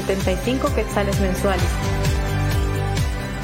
[0.00, 1.66] 75 quetzales mensuales.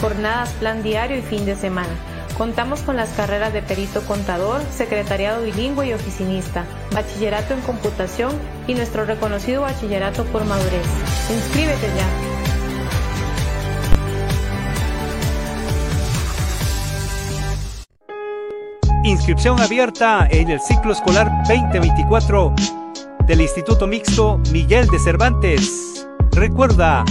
[0.00, 1.92] Jornadas, plan diario y fin de semana.
[2.38, 8.32] Contamos con las carreras de perito contador, secretariado bilingüe y oficinista, bachillerato en computación
[8.66, 10.86] y nuestro reconocido bachillerato por madurez.
[11.30, 12.36] Inscríbete ya.
[19.04, 22.54] Inscripción abierta en el ciclo escolar 2024
[23.26, 25.96] del Instituto Mixto Miguel de Cervantes.
[26.36, 27.03] Recuerda,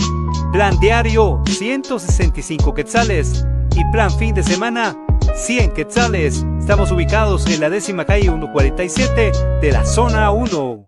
[0.53, 3.43] plan diario 165 quetzales
[3.75, 4.95] y plan fin de semana
[5.33, 6.45] 100 quetzales.
[6.59, 9.31] Estamos ubicados en la décima calle 147
[9.61, 10.87] de la zona 1.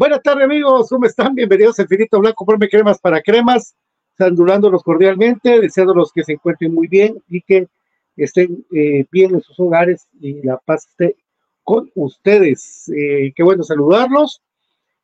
[0.00, 0.88] Buenas tardes, amigos.
[0.88, 1.34] ¿Cómo están?
[1.34, 3.76] Bienvenidos a Infinito Blanco, Forme Cremas para Cremas.
[4.16, 7.68] Saludándolos cordialmente, deseándolos que se encuentren muy bien y que
[8.16, 11.16] estén eh, bien en sus hogares y la paz esté
[11.62, 12.90] con ustedes.
[12.96, 14.40] Eh, qué bueno saludarlos.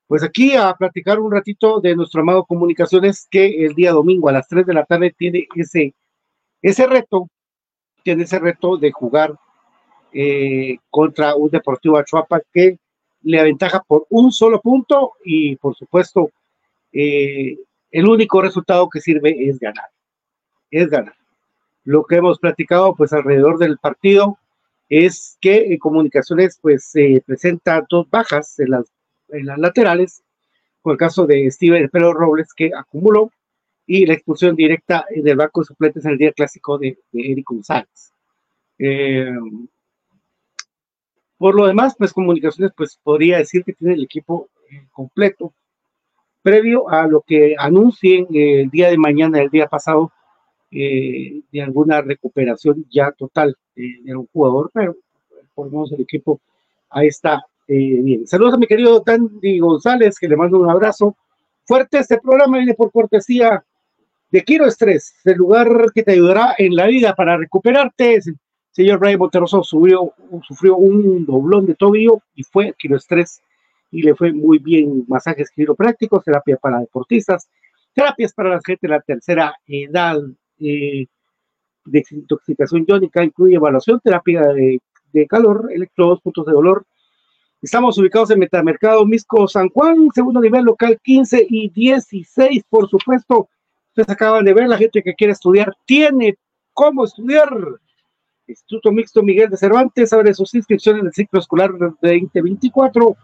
[0.07, 4.33] Pues aquí a platicar un ratito de nuestro amado Comunicaciones que el día domingo a
[4.33, 5.95] las 3 de la tarde tiene ese,
[6.63, 7.29] ese reto,
[8.03, 9.35] tiene ese reto de jugar
[10.15, 12.79] eh, contra un Deportivo Achuapa que
[13.27, 16.31] le aventaja por un solo punto y por supuesto
[16.93, 17.59] eh,
[17.91, 19.89] el único resultado que sirve es ganar,
[20.71, 21.17] es ganar.
[21.83, 24.39] Lo que hemos platicado pues alrededor del partido
[24.89, 28.85] es que en comunicaciones pues se presenta dos bajas en las,
[29.31, 30.23] en las laterales,
[30.81, 33.33] con el caso de Steven Pelo Robles que acumuló
[33.89, 37.47] y la expulsión directa del banco de suplentes en el día clásico de, de Eric
[37.49, 38.13] González.
[41.37, 45.53] Eh, por lo demás, pues comunicaciones, pues podría decir que tiene el equipo eh, completo,
[46.43, 50.13] previo a lo que anuncien el día de mañana, el día pasado,
[50.71, 54.97] eh, de alguna recuperación ya total de un jugador, pero
[55.55, 56.41] por lo menos el equipo
[56.91, 58.27] ahí está eh, bien.
[58.27, 61.17] Saludos a mi querido Dandy González, que le mando un abrazo
[61.65, 61.99] fuerte.
[61.99, 63.65] Este programa viene por cortesía
[64.31, 68.21] de Quiro Estrés, el lugar que te ayudará en la vida para recuperarte
[68.77, 70.13] señor Ray Monteroso sufrió,
[70.47, 73.41] sufrió un doblón de tobillo y fue estrés
[73.91, 77.49] y le fue muy bien masajes quiroprácticos, terapia para deportistas,
[77.95, 80.19] terapias para la gente de la tercera edad,
[80.59, 81.07] eh,
[81.87, 86.85] de desintoxicación iónica, incluye evaluación, terapia de, calor, electrodos, puntos de dolor.
[87.63, 93.49] Estamos ubicados en Metamercado Misco San Juan, segundo nivel local 15 y 16, por supuesto.
[93.89, 96.37] Ustedes acaban de ver, la gente que quiere estudiar tiene
[96.75, 97.49] cómo estudiar
[98.49, 103.17] Instituto Mixto Miguel de Cervantes abre sus inscripciones en el ciclo escolar 2024,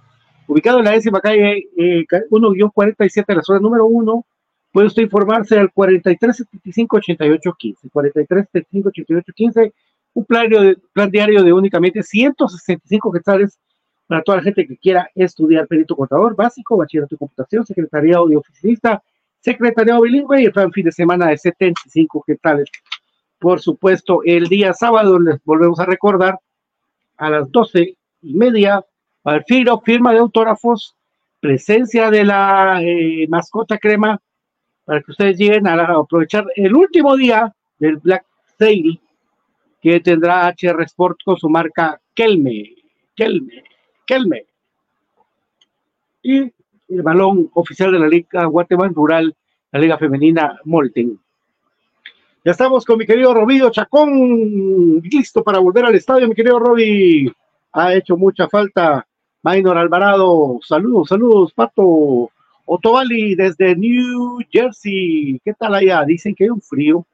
[0.49, 4.27] ubicado en la décima calle 1-47 eh, de la zona número 1.
[4.73, 7.91] Puede usted informarse al 4375-8815.
[7.93, 9.73] 4375-8815,
[10.15, 10.49] un plan,
[10.93, 13.59] plan diario de únicamente 165 quetzales
[14.07, 18.37] para toda la gente que quiera estudiar perito contador básico, bachillerato de computación, secretariado de
[18.37, 19.03] oficinista,
[19.45, 22.69] bilingüe y el plan fin de semana de 75 quetzales
[23.43, 26.39] por supuesto, el día sábado les volvemos a recordar
[27.17, 28.85] a las doce y media,
[29.25, 30.95] al filo, firma de autógrafos,
[31.41, 34.21] presencia de la eh, mascota crema,
[34.85, 38.25] para que ustedes lleguen a, aprovechar el último día del Black
[38.61, 39.01] Sale
[39.81, 42.77] que tendrá HR Sport con su marca Kelme,
[43.17, 43.65] Kelme,
[44.07, 44.47] Kelme.
[46.23, 49.35] Y el balón oficial de la Liga Guatemala Rural,
[49.73, 51.19] la Liga Femenina Molten.
[52.45, 57.33] Ya estamos con mi querido Robillo Chacón, listo para volver al estadio, mi querido Roby.
[57.73, 59.07] Ha hecho mucha falta.
[59.45, 62.33] Maynor Alvarado, saludos, saludos, Pato.
[62.65, 66.03] Otovali desde New Jersey, ¿qué tal allá?
[66.05, 67.07] Dicen que hay un frío.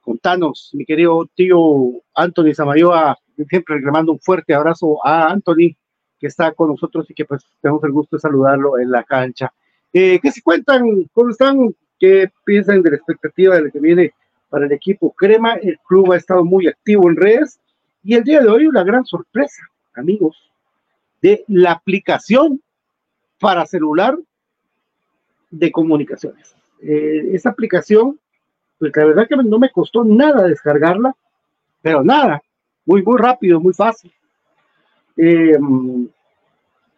[0.00, 3.16] Contanos, mi querido tío Anthony Samayoa,
[3.48, 5.76] siempre le mando un fuerte abrazo a Anthony,
[6.18, 9.52] que está con nosotros y que pues tenemos el gusto de saludarlo en la cancha.
[9.92, 11.08] Eh, ¿Qué se cuentan?
[11.12, 11.72] ¿Cómo están?
[12.02, 14.12] ¿Qué piensan de la expectativa de lo que viene
[14.50, 15.54] para el equipo Crema?
[15.54, 17.60] El club ha estado muy activo en redes
[18.02, 19.62] y el día de hoy una gran sorpresa,
[19.94, 20.36] amigos,
[21.20, 22.60] de la aplicación
[23.38, 24.18] para celular
[25.48, 26.56] de comunicaciones.
[26.80, 28.18] Eh, esa aplicación,
[28.80, 31.14] pues la verdad que no me costó nada descargarla,
[31.82, 32.42] pero nada,
[32.84, 34.12] muy, muy rápido, muy fácil.
[35.16, 35.56] Eh,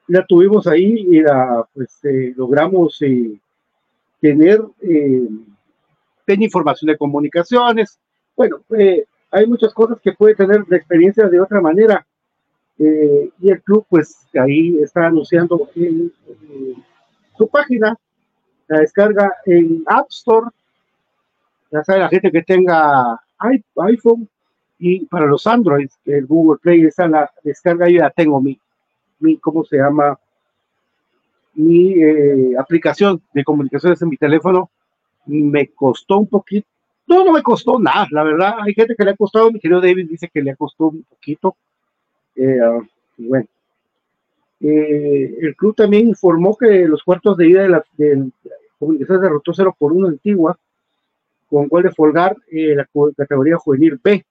[0.07, 3.03] la tuvimos ahí y la, pues eh, logramos
[4.25, 5.29] tener eh,
[6.29, 7.99] información de comunicaciones.
[8.35, 12.07] Bueno, eh, hay muchas cosas que puede tener la experiencia de otra manera.
[12.79, 16.11] Eh, y el club, pues ahí está anunciando en,
[17.37, 17.95] su página,
[18.67, 20.47] la descarga en App Store.
[21.71, 23.21] Ya sabe la gente que tenga
[23.77, 24.27] iPhone
[24.79, 28.59] y para los Android, el Google Play está la descarga, yo ya tengo mi,
[29.19, 30.19] mi ¿cómo se llama?
[31.55, 34.71] Mi eh, aplicación de comunicaciones en mi teléfono
[35.27, 36.67] me costó un poquito.
[37.07, 38.55] No, no me costó nada, la verdad.
[38.63, 39.51] Hay gente que le ha costado.
[39.51, 41.57] Mi querido David dice que le ha costado un poquito.
[42.35, 42.59] Eh,
[43.19, 43.47] bueno,
[44.61, 48.31] eh, el club también informó que los cuartos de ida de la de
[48.79, 50.59] comunicaciones derrotó 0 por 1 Antigua
[51.51, 54.25] con gol de Folgar en la categoría juvenil B.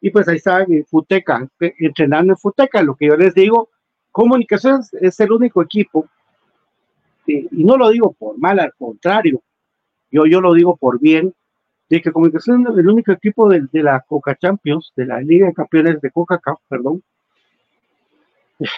[0.00, 1.48] Y pues ahí está en Futeca,
[1.78, 2.82] entrenando en Futeca.
[2.82, 3.70] Lo que yo les digo,
[4.16, 6.08] Comunicaciones es el único equipo,
[7.26, 9.42] y no lo digo por mal, al contrario,
[10.10, 11.34] yo, yo lo digo por bien,
[11.90, 15.52] de que Comunicaciones es el único equipo de, la Coca Champions, de la Liga de
[15.52, 17.02] Campeones de Coca-Cola, perdón,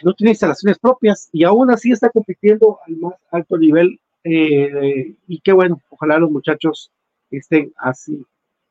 [0.02, 4.00] no tiene instalaciones propias y aún así está compitiendo al más alto nivel.
[4.24, 6.90] Eh, y qué bueno, ojalá los muchachos
[7.30, 8.26] estén así.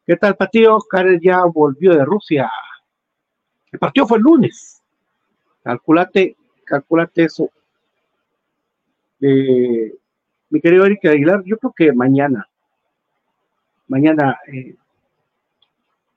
[0.06, 0.80] ¿Qué tal, partido?
[0.80, 2.52] Karen ya volvió de Rusia.
[3.72, 4.84] El partido fue el lunes.
[5.64, 6.37] Calculate,
[6.68, 7.50] calculate eso.
[9.22, 9.96] Eh,
[10.50, 12.48] mi querido Eric Aguilar, yo creo que mañana,
[13.88, 14.76] mañana, eh,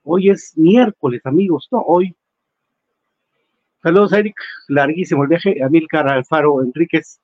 [0.04, 2.14] hoy es miércoles, amigos, no, hoy.
[3.82, 4.36] Saludos, Eric,
[4.68, 5.62] larguísimo el viaje.
[5.62, 7.18] Amilcar Alfaro Enríquez,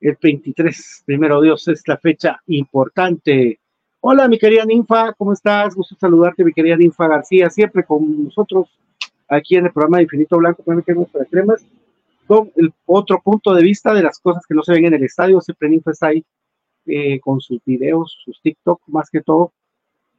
[0.00, 3.60] el 23, primero Dios, es la fecha importante.
[4.00, 5.74] Hola, mi querida Ninfa, ¿cómo estás?
[5.74, 8.70] Gusto saludarte, mi querida Ninfa García, siempre con nosotros
[9.28, 11.66] aquí en el programa de Infinito Blanco, también tenemos para cremas,
[12.30, 15.02] con el otro punto de vista de las cosas que no se ven en el
[15.02, 15.40] estadio.
[15.40, 16.24] Siempre Ninfa está ahí
[16.86, 19.52] eh, con sus videos, sus TikTok, más que todo,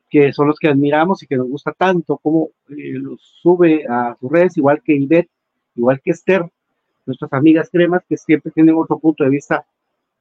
[0.10, 4.18] que son los que admiramos y que nos gusta tanto, como eh, los sube a
[4.20, 5.30] sus redes, igual que Ivette,
[5.74, 6.52] igual que Esther,
[7.06, 9.66] nuestras amigas cremas, que siempre tienen otro punto de vista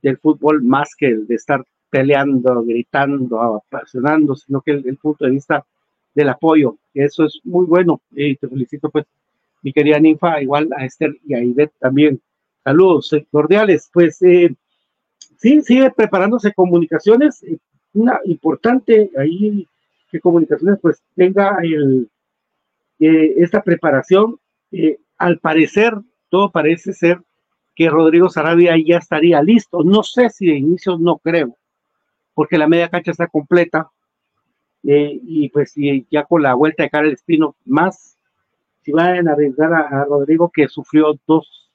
[0.00, 5.32] del fútbol más que el de estar peleando, gritando, apasionando, sino que el, punto de
[5.32, 5.66] vista
[6.14, 6.76] del apoyo.
[6.94, 9.06] Eso es muy bueno y te felicito pues
[9.62, 12.20] mi querida Ninfa, igual a Esther y a Ivette también.
[12.64, 13.90] Saludos eh, cordiales.
[13.92, 14.54] Pues eh,
[15.38, 17.42] sí, sigue preparándose comunicaciones.
[17.42, 17.58] Eh,
[17.92, 19.66] una importante ahí
[20.10, 22.08] que comunicaciones pues tenga el,
[22.98, 24.38] esta preparación.
[25.18, 25.94] al parecer,
[26.28, 27.20] todo parece ser
[27.74, 29.82] que Rodrigo Sarabia ya estaría listo.
[29.82, 31.56] No sé si de inicio no creo,
[32.34, 33.90] porque la media cancha está completa
[34.82, 35.74] eh, y pues
[36.10, 38.16] ya con la vuelta de Karel Espino más,
[38.82, 41.70] si van a arriesgar a, Rodrigo que sufrió dos,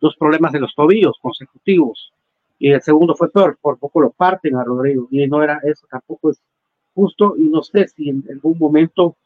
[0.00, 2.12] dos problemas de los tobillos consecutivos.
[2.58, 5.06] Y el segundo fue peor, por poco lo parten a Rodrigo.
[5.10, 6.40] Y no era eso, tampoco es
[6.94, 7.34] justo.
[7.36, 9.16] Y no sé si en algún momento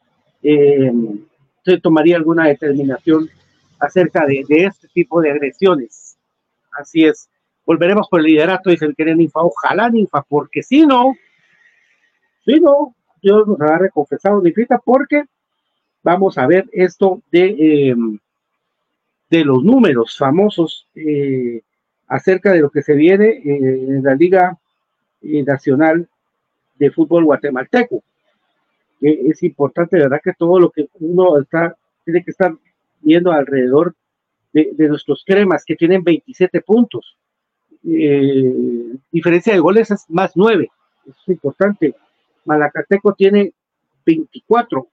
[0.43, 0.91] eh,
[1.63, 3.29] se tomaría alguna determinación
[3.79, 6.17] acerca de, de, este tipo de agresiones.
[6.71, 7.29] Así es.
[7.65, 11.15] Volveremos por el liderato, dice el querido Ninfa, ojalá Ninfa, porque si no,
[12.45, 15.23] si no, Dios nos ha reconfesado Ninfita, porque
[16.03, 18.19] vamos a ver esto de, em,
[19.29, 21.61] de los números famosos eh,
[22.07, 24.57] acerca de lo que se viene eh, en la Liga
[25.21, 26.07] eh, Nacional
[26.75, 28.03] de Fútbol Guatemalteco.
[29.01, 30.21] es importante, ¿verdad?
[30.23, 32.55] Que todo lo que uno está, tiene que estar
[33.01, 33.95] viendo alrededor
[34.53, 37.17] de, nuestros cremas, que tienen 27 puntos
[37.85, 40.69] eh, diferencia de goles es más 9.
[41.05, 41.95] Eso es importante.
[42.45, 43.53] Malacateco tiene
[44.05, 44.87] 24.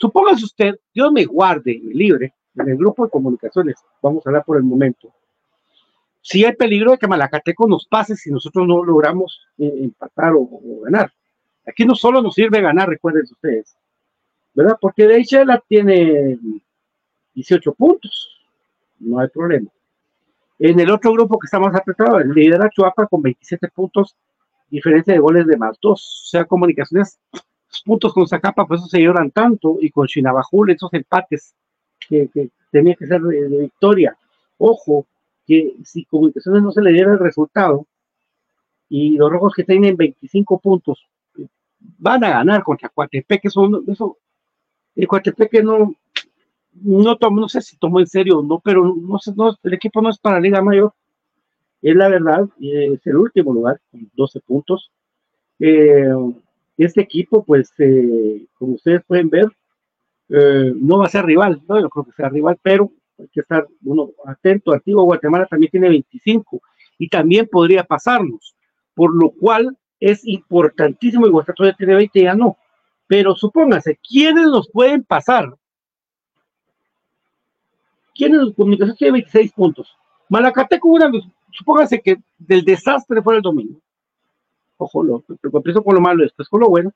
[0.00, 4.30] Supóngase usted, Dios me guarde y me libre, en el grupo de comunicaciones, vamos a
[4.30, 5.12] hablar por el momento.
[6.22, 10.48] Si hay peligro de que Malacateco nos pase si nosotros no logramos eh, empatar o,
[10.84, 11.12] ganar.
[11.66, 13.76] Aquí no solo nos sirve ganar, recuerden ustedes,
[14.54, 14.78] ¿verdad?
[14.80, 16.38] Porque de la tiene
[17.34, 18.46] 18 puntos,
[19.00, 19.70] no hay problema.
[20.58, 24.16] En el otro grupo que está más apretado, líder Chuapa con 27 puntos,
[24.70, 26.22] diferencia de goles de más dos.
[26.24, 27.18] O sea, comunicaciones,
[27.84, 31.54] puntos con Zacapa, por eso se lloran tanto, y con Chinabajul, esos empates
[32.08, 34.16] que, que tenía que ser de, victoria.
[34.58, 35.06] Ojo,
[35.46, 37.86] que si comunicaciones no se le diera el resultado,
[38.88, 41.06] y los rojos que tienen 25 puntos
[41.98, 44.16] van a ganar contra Coatepeque, eso, eso
[44.96, 45.94] el Coatepeque no,
[46.74, 50.02] no no sé si tomó en serio o no, pero no sé, no, el equipo
[50.02, 50.92] no es para Liga Mayor,
[51.82, 54.90] es la verdad, es el último lugar, con 12 puntos.
[55.58, 56.12] Eh,
[56.84, 59.46] este equipo, pues, eh, como ustedes pueden ver,
[60.28, 63.40] eh, no va a ser rival, no, yo creo que sea rival, pero hay que
[63.40, 64.72] estar uno atento.
[64.72, 66.60] Antiguo Guatemala también tiene 25
[66.98, 68.54] y también podría pasarnos,
[68.94, 72.56] por lo cual es importantísimo y Guatemala tiene 20 ya no.
[73.06, 75.52] Pero supóngase, ¿quiénes nos pueden pasar?
[78.14, 79.96] ¿Quién en comunicación tiene 26 puntos?
[80.28, 81.10] Malacateco, una,
[81.50, 83.80] supóngase que del desastre fuera el domingo.
[84.82, 86.92] Ojo, lo, empiezo con lo malo, después con lo bueno.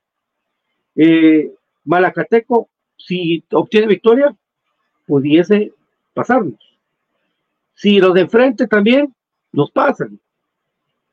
[0.96, 1.52] Eh,
[1.84, 4.34] Malacateco, si obtiene victoria,
[5.06, 5.72] pudiese
[6.14, 6.58] pasarnos.
[7.74, 9.14] Si los de enfrente también,
[9.52, 10.18] nos pasan.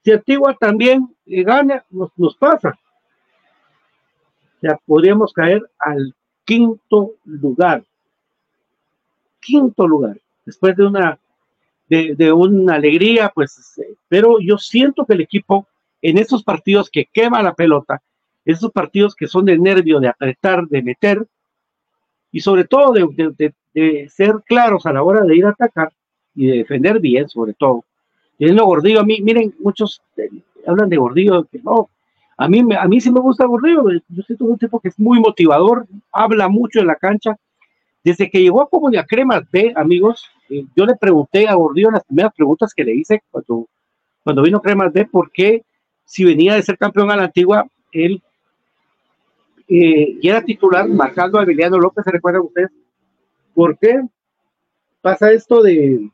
[0.04, 2.80] Si Antigua también eh, gana, nos, nos pasa.
[4.58, 7.84] O sea, podríamos caer al quinto lugar
[9.42, 11.20] quinto lugar, después de una,
[11.90, 15.68] de, una alegría, pues, eh, pero yo siento que el equipo
[16.02, 18.02] en esos partidos que quema la pelota,
[18.46, 21.28] esos partidos que son de nervio, de apretar, de meter,
[22.32, 25.92] y sobre todo de, ser claros a la hora de ir a atacar
[26.34, 27.84] y de defender bien, sobre todo.
[28.40, 30.30] Y lo Gordillo, a mí, miren, muchos eh,
[30.66, 31.90] hablan de Gordillo, que no,
[32.38, 35.20] a mí, a mí sí me gusta Gordillo, yo siento un tipo que es muy
[35.20, 37.38] motivador, habla mucho en la cancha,
[38.04, 42.04] desde que llegó a Comunidad Cremas B, amigos, eh, yo le pregunté a Gordillo las
[42.04, 43.68] primeras preguntas que le hice cuando,
[44.24, 45.64] cuando vino Cremas B, por qué
[46.12, 48.22] si venía de ser campeón a la antigua, él
[49.68, 52.70] eh, y era titular marcando a Emiliano López, ¿se recuerdan ustedes?
[53.54, 54.02] ¿Por qué
[55.02, 56.10] pasa esto de,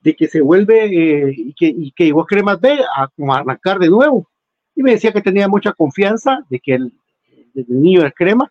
[0.00, 3.78] de que se vuelve eh, y, que, y que llegó Cremas B a, a, arrancar
[3.78, 4.26] de nuevo?
[4.74, 6.92] Y me decía que tenía mucha confianza de que el,
[7.54, 8.50] el niño era Crema,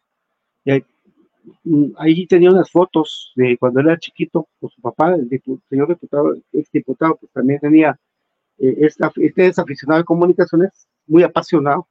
[1.63, 5.29] Mm, ahí tenía unas fotos de cuando era chiquito con su papá, el
[5.69, 7.99] señor diputado, ex diputado, que también tenía,
[8.59, 11.87] eh, este es aficionado de comunicaciones, muy apasionado,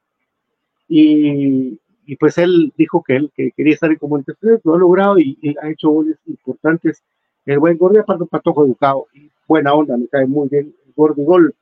[0.87, 1.79] y,
[2.19, 5.69] pues él dijo que él que quería estar en comunicaciones, lo ha logrado y, ha
[5.69, 7.01] hecho goles importantes.
[7.45, 10.93] El buen Gordi, aparte un patojo educado, y buena onda, me cae muy bien el
[10.95, 11.55] Gordi Gol.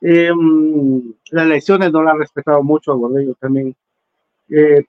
[0.00, 0.32] Eh,
[1.30, 3.74] las lesiones no la han respetado mucho a Gordillo también.
[4.48, 4.84] Eh,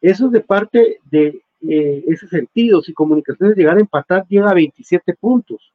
[0.00, 2.82] eso es de parte de eh, ese sentido.
[2.82, 5.72] Si Comunicaciones llegara a empatar, llega a 27 puntos.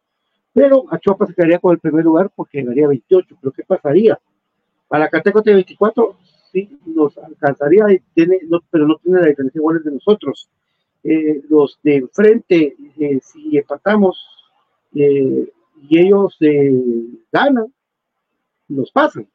[0.60, 3.38] Pero Achuapa se quedaría con el primer lugar porque llegaría a 28.
[3.39, 4.19] ¿Pero qué pasaría?
[4.89, 6.17] Para Cateco de 24,
[6.52, 10.50] sí, nos alcanzaría, tiene, no, pero no tiene la diferencia igual de nosotros.
[11.02, 14.28] Eh, los de enfrente, eh, si empatamos
[14.93, 15.50] eh,
[15.89, 16.38] y ellos
[17.32, 17.74] ganan,
[18.67, 19.30] nos pasan.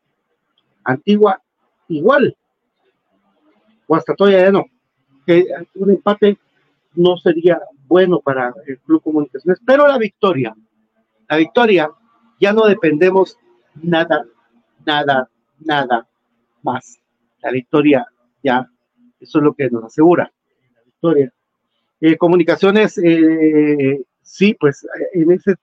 [0.85, 1.41] Antigua,
[1.89, 2.37] igual.
[3.87, 4.67] O hasta todavía ya no.
[5.27, 6.37] Que un empate
[6.95, 10.55] no sería bueno para el Club Comunicaciones, pero la victoria,
[11.29, 11.91] la victoria,
[12.41, 13.39] ya no dependemos
[13.83, 14.25] nada,
[14.85, 16.07] nada, nada
[16.63, 16.99] más.
[17.43, 18.07] La victoria
[18.43, 18.69] ya,
[19.21, 20.33] eso es lo que nos asegura,
[20.75, 21.33] la victoria.
[22.01, 25.57] Eh, comunicaciones, eh, sí, pues en ese,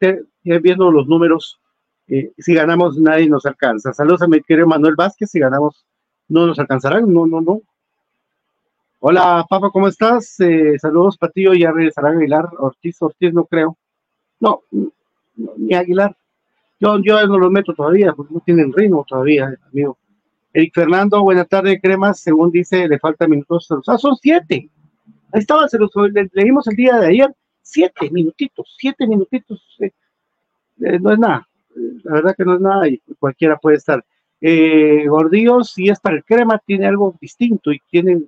[0.43, 1.59] viendo los números,
[2.07, 3.93] eh, si ganamos nadie nos alcanza.
[3.93, 5.85] Saludos a mi querido Manuel Vázquez, si ganamos
[6.27, 7.61] no nos alcanzarán, no, no, no,
[9.03, 10.39] Hola, Papa, ¿cómo estás?
[10.41, 13.75] Eh, saludos, Patillo, ya regresará Aguilar, Ortiz, Ortiz no creo.
[14.39, 14.61] No,
[15.35, 16.15] ni Aguilar.
[16.79, 19.97] Yo, yo no los meto todavía, porque no tienen ritmo todavía, amigo.
[20.53, 23.67] Eric Fernando, buena tarde, Cremas, según dice, le faltan minutos.
[23.87, 24.69] Ah, son siete.
[25.31, 25.91] Ahí estaba, se los
[26.33, 27.35] leímos el día de ayer.
[27.61, 29.63] Siete minutitos, siete minutitos.
[29.79, 29.91] Eh,
[30.81, 31.47] eh, no es nada,
[32.03, 34.03] la verdad que no es nada y cualquiera puede estar.
[34.41, 38.23] Gordillo, si es el crema, tiene algo distinto y tiene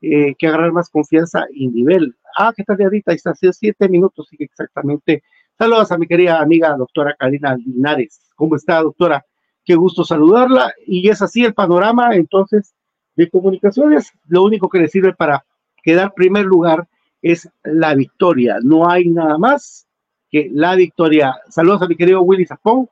[0.00, 2.14] eh, que agarrar más confianza y nivel.
[2.36, 3.10] Ah, ¿qué tal de ahorita?
[3.10, 5.24] Ahí está, siete minutos, sigue exactamente.
[5.58, 8.20] Saludos a mi querida amiga doctora Karina Linares.
[8.36, 9.26] ¿Cómo está, doctora?
[9.64, 10.72] Qué gusto saludarla.
[10.86, 12.76] Y es así el panorama, entonces,
[13.16, 14.12] de comunicaciones.
[14.28, 15.44] Lo único que le sirve para
[15.82, 16.86] quedar primer lugar
[17.22, 18.58] es la victoria.
[18.62, 19.88] No hay nada más
[20.30, 21.34] que la victoria.
[21.48, 22.88] Saludos a mi querido Willy Zapón.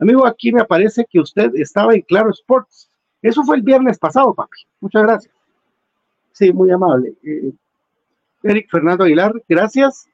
[0.00, 2.90] Amigo, aquí me aparece que usted estaba en Claro Sports.
[3.22, 4.58] Eso fue el viernes pasado, papi.
[4.80, 5.34] Muchas gracias.
[6.32, 7.14] Sí, muy amable.
[7.22, 7.52] Eh,
[8.42, 10.08] Eric Fernando Aguilar, gracias.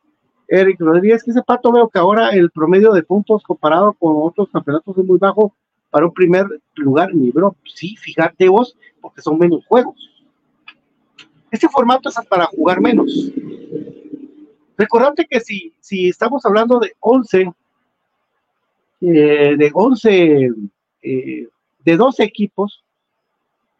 [0.48, 4.48] Eric Rodríguez, que ese pato veo que ahora el promedio de puntos comparado con otros
[4.50, 5.54] campeonatos es muy bajo
[5.90, 7.57] para un primer lugar, mi bro.
[7.72, 9.94] Sí, fíjate vos, porque son menos juegos.
[11.50, 13.12] Este formato es para jugar menos.
[14.76, 17.52] Recordate que si, si estamos hablando de 11,
[19.02, 20.50] eh, de 11,
[21.02, 21.48] eh,
[21.85, 22.83] de 12 equipos,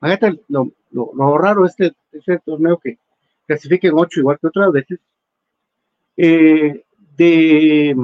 [0.01, 2.99] fíjate lo, lo, raro este, este torneo que
[3.47, 5.01] clasifiquen ocho igual que otras veces,
[6.17, 6.85] eh,
[7.17, 7.97] de,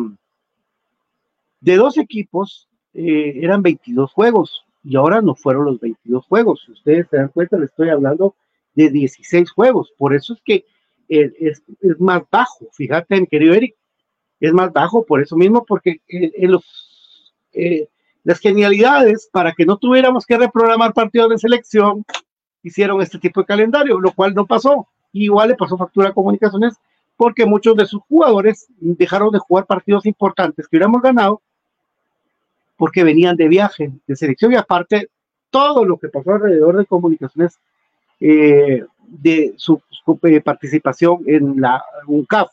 [1.60, 6.62] de dos equipos eh, eran 22 juegos y ahora no fueron los 22 juegos.
[6.64, 8.34] Si ustedes se dan cuenta, le estoy hablando
[8.74, 9.92] de 16 juegos.
[9.96, 10.64] Por eso es que
[11.08, 12.68] eh, es, es, más bajo.
[12.72, 13.74] Fíjate, mi querido Eric,
[14.40, 17.34] es más bajo por eso mismo, porque en los,
[18.24, 22.06] las genialidades para que no tuviéramos que reprogramar partidos de selección,
[22.62, 24.88] hicieron este tipo de calendario, lo cual no pasó.
[25.12, 26.74] Igual le pasó factura a comunicaciones
[27.20, 31.42] porque muchos de sus jugadores dejaron de jugar partidos importantes que hubiéramos ganado
[32.78, 35.10] porque venían de viaje, de selección y aparte
[35.50, 37.58] todo lo que pasó alrededor de comunicaciones
[38.20, 39.82] eh, de su,
[40.22, 42.52] eh, participación en la UNCAF.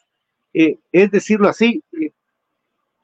[0.54, 1.82] Eh, es decirlo así,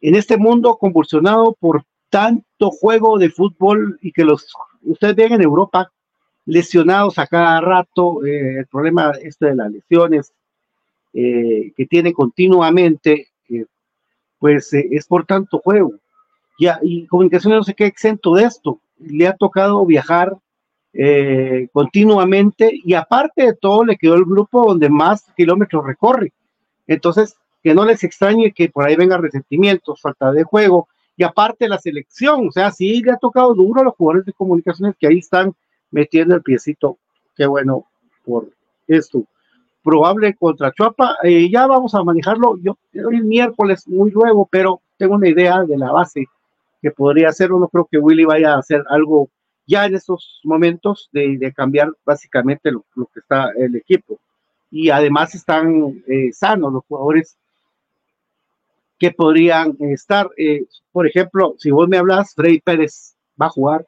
[0.01, 5.41] en este mundo convulsionado por tanto juego de fútbol y que los ustedes ven en
[5.41, 5.89] Europa
[6.45, 10.33] lesionados a cada rato, eh, el problema este de las lesiones
[11.13, 13.65] eh, que tiene continuamente, eh,
[14.39, 15.93] pues es por tanto juego.
[16.59, 18.79] Ya, y comunicaciones no se queda exento de esto.
[18.99, 20.37] Le ha tocado viajar
[21.71, 26.31] continuamente y aparte de todo le quedó el grupo donde más kilómetros recorre.
[26.85, 31.67] Entonces, que no les extrañe que por ahí venga resentimientos, falta de juego y aparte
[31.67, 35.07] la selección, o sea, sí le ha tocado duro a los jugadores de comunicaciones que
[35.07, 35.53] ahí están
[35.91, 36.97] metiendo el piecito.
[37.35, 37.85] Qué bueno
[38.25, 38.49] por
[38.87, 39.23] esto.
[39.83, 41.17] Probable contra Chuapa.
[41.23, 42.57] Eh, ya vamos a manejarlo.
[42.61, 46.25] Yo hoy miércoles muy luego, pero tengo una idea de la base
[46.81, 47.59] que podría hacerlo.
[47.59, 49.29] No creo que Willy vaya a hacer algo
[49.65, 54.19] ya en estos momentos de, cambiar básicamente lo, que está el equipo.
[54.71, 57.37] Y además están eh, sanos los jugadores
[58.97, 60.29] que podrían estar.
[60.37, 63.85] Eh, por ejemplo, si vos me hablas, Freddy Pérez va a jugar,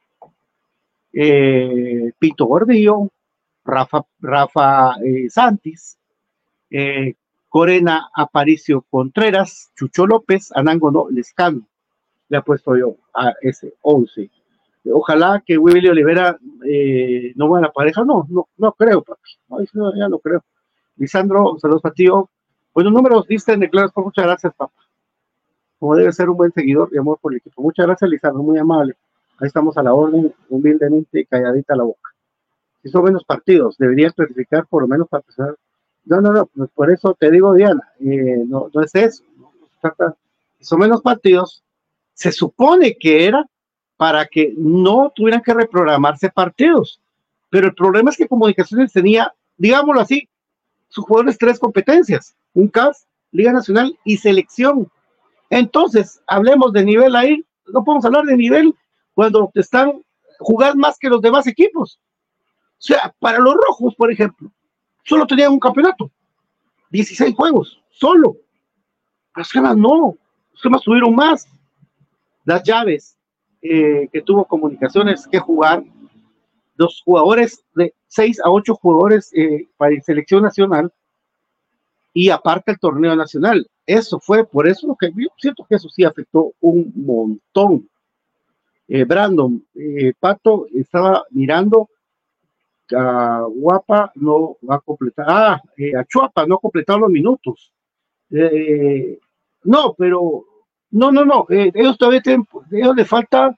[1.12, 3.08] eh, Pito Gordillo,
[3.66, 5.98] Rafa, Rafa eh, Santis,
[7.48, 11.66] Corena Aparicio Contreras, Chucho López, Anango no, Lescano.
[12.28, 14.30] Le ha puesto yo a ese 11.
[14.92, 18.04] Ojalá que Willy Olivera no vaya a la pareja.
[18.04, 19.30] No, no, no creo, papi.
[19.74, 20.44] No, ya no creo.
[20.96, 22.06] Lisandro, saludos para ti.
[22.74, 24.86] Bueno, números dicen de claros, muchas gracias, papá
[25.78, 27.62] como debe ser un buen seguidor y amor por el equipo.
[27.62, 28.94] Muchas gracias, Lizardo, muy amable.
[29.38, 32.10] Ahí estamos a la orden, humildemente calladita la boca.
[32.86, 35.56] Si son menos partidos, deberías clasificar por lo menos para empezar.
[36.04, 39.24] No, no, no, pues por eso te digo, Diana, eh, no, no, es eso.
[39.36, 41.64] No, menos partidos,
[42.14, 43.44] se supone que era
[43.96, 47.00] para que no tuvieran que reprogramarse partidos.
[47.50, 50.28] Pero el problema es que Comunicaciones tenía, digámoslo así,
[50.88, 54.88] sus jugadores tres competencias, un CAS, Liga Nacional y Selección.
[55.50, 57.44] Entonces, hablemos de nivel ahí.
[57.66, 58.76] No podemos hablar de nivel
[59.12, 60.04] cuando están
[60.38, 61.98] jugando más que los demás equipos.
[62.78, 64.50] O sea, para los rojos, por ejemplo,
[65.04, 66.10] solo tenían un campeonato,
[66.90, 68.36] 16 juegos, solo.
[69.34, 70.16] Los gemas no,
[70.52, 71.48] los gemas tuvieron más.
[72.44, 73.16] Las llaves
[73.62, 75.82] eh, que tuvo comunicaciones que jugar,
[76.76, 80.92] los jugadores de 6 a 8 jugadores eh, para selección nacional
[82.12, 83.68] y aparte el torneo nacional.
[83.84, 87.88] Eso fue, por eso que yo siento que eso sí afectó un montón.
[88.88, 91.90] Eh, Brandon, eh, Pato estaba mirando
[92.88, 97.72] Guapa no va a completar, ah, eh, a Chuapa no ha completado los minutos.
[99.64, 100.44] no, pero,
[100.90, 103.56] no, no, no, ellos todavía tienen, ellos le falta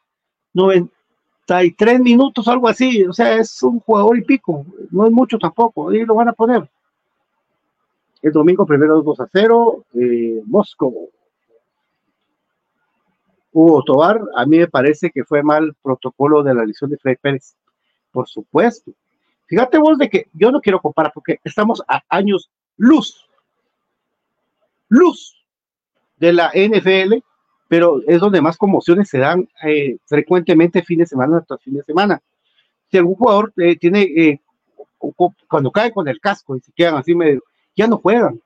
[0.54, 5.90] 93 minutos, algo así, o sea, es un jugador y pico, no es mucho tampoco,
[5.90, 6.68] ahí lo van a poner.
[8.20, 11.10] El domingo primero 2 a 0, eh, Moscú.
[13.52, 17.18] Hugo Tobar, a mí me parece que fue mal protocolo de la elección de Fred
[17.20, 17.56] Pérez.
[18.10, 18.92] Por supuesto.
[19.48, 23.26] Fíjate vos de que yo no quiero comparar porque estamos a años luz,
[24.88, 25.34] luz
[26.18, 27.14] de la NFL,
[27.66, 31.82] pero es donde más conmociones se dan eh, frecuentemente fin de semana tras fin de
[31.82, 32.20] semana.
[32.90, 34.40] Si algún jugador eh, tiene, eh,
[35.46, 37.42] cuando cae con el casco y se quedan así medio,
[37.74, 38.40] ya no juegan,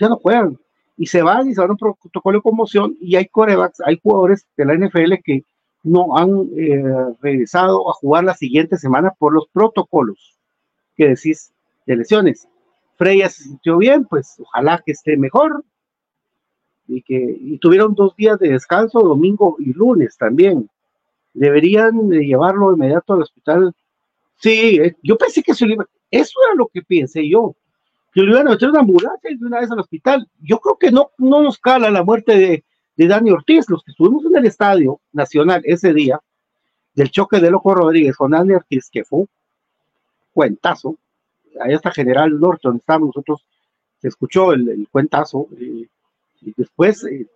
[0.00, 0.58] ya no juegan.
[0.96, 4.00] Y se van y se van a un protocolo de conmoción y hay corebacks, hay
[4.02, 5.44] jugadores de la NFL que
[5.82, 6.82] no han eh,
[7.20, 10.38] regresado a jugar la siguiente semana por los protocolos
[10.96, 11.52] que decís
[11.86, 12.48] de lesiones.
[12.96, 15.64] Freya se sintió bien, pues ojalá que esté mejor.
[16.86, 20.68] Y que y tuvieron dos días de descanso, domingo y lunes también.
[21.34, 23.74] Deberían de llevarlo inmediato al hospital.
[24.36, 25.66] Sí, eh, yo pensé que eso,
[26.10, 27.54] eso era lo que pensé yo
[28.12, 30.28] que lo iban a meter una ambulancia y de una vez al hospital.
[30.40, 32.64] Yo creo que no, no nos cala la muerte de,
[32.98, 36.20] de Dani Ortiz, los que estuvimos en el estadio nacional ese día,
[36.94, 39.24] del choque de Loco Rodríguez con Dani Ortiz, que fue
[40.34, 40.96] cuentazo,
[41.60, 43.46] ahí está General Norte, donde estábamos nosotros,
[44.00, 45.86] se escuchó el, cuentazo, eh,
[46.40, 47.26] y después eh,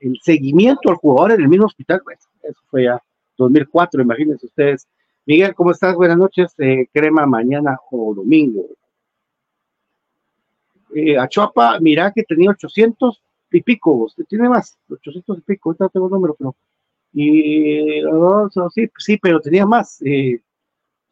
[0.00, 2.98] el, seguimiento al jugador en el mismo hospital, pues, eso fue ya
[3.36, 4.88] 2004, imagínense ustedes.
[5.26, 5.94] Miguel, ¿cómo estás?
[5.94, 8.64] Buenas noches, eh, crema mañana o domingo
[10.94, 15.70] eh, a Chuapa, mira que tenía 800 y pico, usted tiene más, 800 y pico,
[15.70, 16.54] ahorita tengo el número, pero,
[17.12, 18.02] y,
[18.74, 20.40] sí, sí, pero tenía más, eh,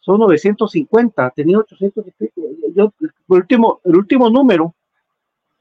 [0.00, 2.42] son 950, tenía 800 y pico,
[2.74, 4.74] yo, el último, el último número,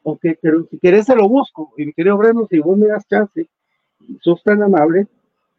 [0.04, 0.38] aunque
[0.70, 3.48] si querés se lo busco, y mi querido Breno, si vos me das chance,
[4.22, 5.08] sos tan amable,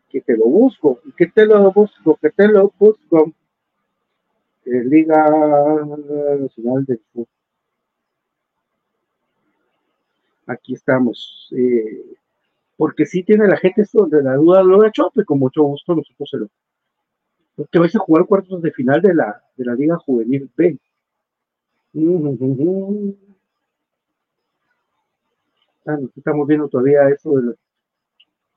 [0.08, 3.32] que te lo busco, que te lo busco, que te lo busco,
[4.66, 5.26] eh, Liga
[6.38, 7.35] Nacional de Fútbol
[10.46, 11.48] aquí estamos.
[11.56, 12.16] Eh,
[12.76, 15.62] porque si tiene la gente esto de la duda lo ha hecho, pues con mucho
[15.62, 16.48] gusto nosotros se lo.
[17.56, 20.78] Porque vais a jugar cuartos de final de la, de la Liga Juvenil B.
[25.86, 27.32] Ah, estamos viendo todavía eso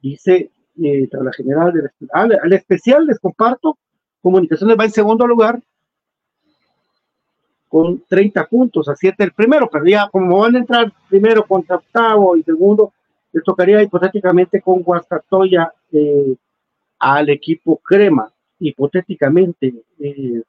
[0.02, 3.78] dice eh, la general del ah, al especial les comparto
[4.22, 5.62] comunicaciones va en segundo lugar
[7.70, 11.78] con 30 puntos, a 7 el primero, pero ya como van a entrar primero contra
[11.78, 12.92] octavo y segundo,
[13.32, 16.36] les tocaría hipotéticamente con Guastatoya eh,
[16.98, 19.74] al equipo Crema, hipotéticamente.
[20.00, 20.42] Eh,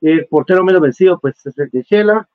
[0.00, 2.28] El portero menos vencido, pues es el de Shela,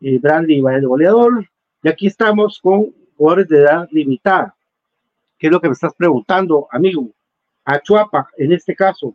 [0.00, 1.48] y Brandy va el goleador.
[1.82, 4.54] Y aquí estamos con jugadores de edad limitada.
[5.38, 7.08] ¿Qué es lo que me estás preguntando, amigo?
[7.64, 9.14] A Chuapa, en este caso.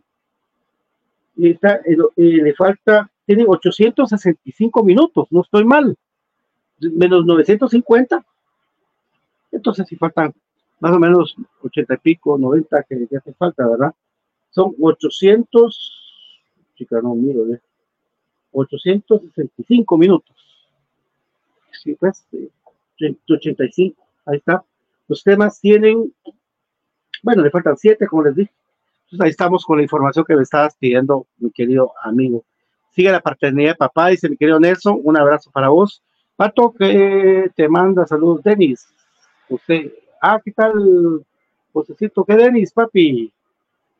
[1.36, 1.56] Y
[2.16, 5.96] le falta, tiene 865 minutos, no estoy mal.
[6.80, 8.22] Menos 950.
[9.52, 10.34] Entonces, si faltan
[10.80, 13.94] más o menos 80 y pico, 90 que hace falta, ¿verdad?
[14.50, 15.92] Son 800,
[16.76, 17.60] chica, no miro, ¿eh?
[18.52, 20.36] 865 minutos.
[21.82, 22.26] Sí, pues,
[23.30, 24.62] 85, eh, ahí está.
[25.08, 26.12] Los temas tienen,
[27.22, 28.52] bueno, le faltan siete, como les dije.
[29.04, 32.44] Entonces ahí estamos con la información que me estabas pidiendo, mi querido amigo.
[32.94, 35.00] Sigue la paternidad de papá, dice mi querido Nelson.
[35.02, 36.02] Un abrazo para vos.
[36.36, 38.86] Pato, que te manda saludos, Denis.
[39.48, 41.24] Usted, ah, ¿qué tal,
[41.72, 42.24] Josecito?
[42.24, 43.32] ¿Qué Denis, papi?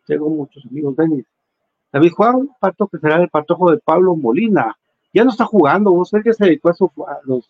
[0.06, 1.24] Tengo muchos amigos, Denis.
[1.92, 4.76] David Juan, Pato, que será el patojo de Pablo Molina.
[5.12, 7.46] Ya no está jugando, vos que se dedicó a, los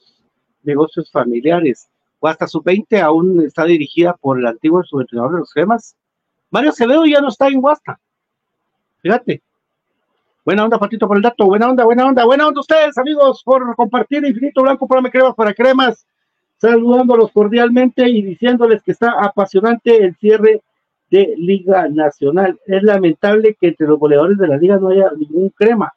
[0.64, 1.88] negocios familiares.
[2.18, 5.96] O hasta su 20 aún está dirigida por el antiguo subentrenador de los gemas.
[6.50, 7.98] Mario Acevedo ya no está en Huasta.
[9.00, 9.42] Fíjate.
[10.44, 11.46] Buena onda, Patito, por el dato.
[11.46, 15.54] Buena onda, buena onda, buena onda ustedes, amigos, por compartir Infinito Blanco para Cremas para
[15.54, 16.04] Cremas.
[16.58, 20.62] Saludándolos cordialmente y diciéndoles que está apasionante el cierre
[21.10, 22.58] de Liga Nacional.
[22.66, 25.92] Es lamentable que entre los goleadores de la liga no haya ningún crema.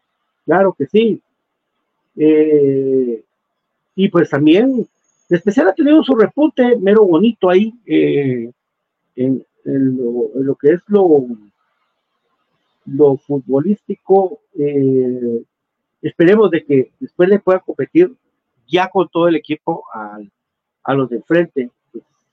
[0.46, 1.22] Claro que sí.
[2.16, 3.24] Eh,
[3.96, 4.88] y pues también,
[5.30, 8.52] especial ha tenido su repunte mero bonito ahí eh,
[9.16, 11.26] en, lo, que es lo,
[12.86, 14.42] lo futbolístico.
[14.58, 15.44] Eh,
[16.02, 18.16] esperemos de que después le pueda competir
[18.68, 20.20] ya con todo el equipo a,
[20.84, 21.72] a los de frente,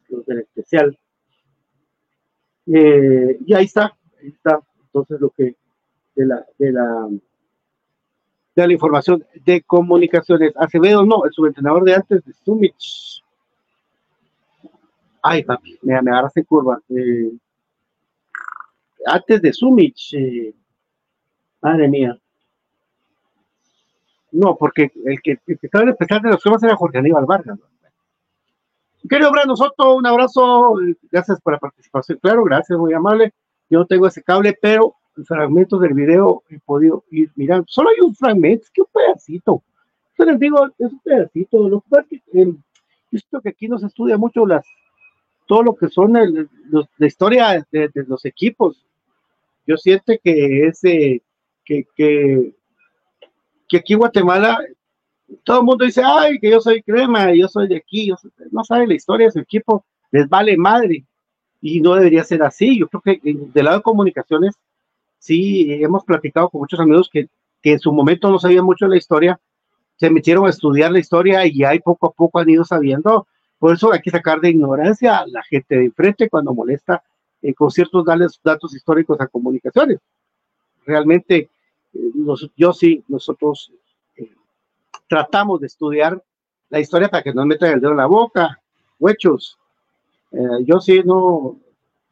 [0.08, 0.98] los del especial.
[2.66, 4.60] Eh, y ahí está, ahí está.
[4.84, 5.56] Entonces lo que
[6.14, 7.08] de la, de la
[8.54, 10.52] de la información de comunicaciones.
[10.56, 13.22] Acevedo no, el subentrenador de antes de Sumich.
[15.22, 16.80] Ay, papi, me, me agarras en curva.
[16.90, 17.32] Eh,
[19.06, 20.54] antes de Sumich, eh,
[21.60, 22.18] madre mía.
[24.32, 27.58] No, porque el que, el estaba en especial de los temas era Jorge Aníbal Vargas.
[29.08, 30.76] Querido Brando Soto, un abrazo,
[31.10, 32.18] gracias por la participación.
[32.22, 33.32] Claro, gracias, muy amable.
[33.68, 34.94] Yo no tengo ese cable, pero
[35.26, 37.64] fragmentos del video he podido ir mirando.
[37.68, 39.62] Solo hay un fragmento, es que un pedacito.
[40.18, 41.68] Yo les digo, es un pedacito.
[41.68, 42.54] Lo que eh,
[43.42, 44.64] que aquí nos estudia mucho las
[45.46, 48.86] todo lo que son la historia de, los equipos.
[49.66, 51.22] Yo siento que ese
[51.64, 52.54] que, que,
[53.68, 54.58] que aquí en Guatemala
[55.44, 58.12] todo el mundo dice, ay, que yo soy crema, yo soy de aquí,
[58.50, 61.04] no sabe la historia de su equipo, les vale madre.
[61.60, 62.78] Y no debería ser así.
[62.78, 64.54] Yo creo que del lado de comunicaciones,
[65.18, 67.28] sí, hemos platicado con muchos amigos que,
[67.62, 69.40] que en su momento no sabían mucho de la historia,
[69.96, 73.26] se metieron a estudiar la historia y ahí poco a poco han ido sabiendo.
[73.58, 77.02] Por eso hay que sacar de ignorancia a la gente de enfrente cuando molesta
[77.42, 78.04] eh, con ciertos
[78.42, 79.98] datos históricos a comunicaciones.
[80.86, 81.50] Realmente,
[81.94, 82.10] eh,
[82.56, 83.72] yo sí, nosotros
[85.12, 86.22] tratamos de estudiar
[86.70, 88.58] la historia para que no metan el dedo en la boca,
[88.98, 89.58] huechos.
[90.30, 91.58] Eh, yo sí, no,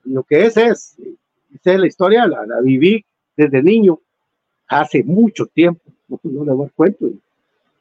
[0.05, 0.97] lo que es es,
[1.63, 3.03] sé la historia, la, viví
[3.35, 3.99] desde niño,
[4.69, 5.81] hace mucho tiempo,
[6.25, 7.07] no, le voy a cuento.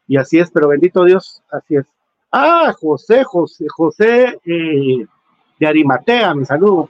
[0.08, 1.86] Y, así es, pero bendito Dios, así es.
[2.32, 5.06] Ah, José, José, José eh,
[5.60, 6.90] de Arimatea, mi saludo.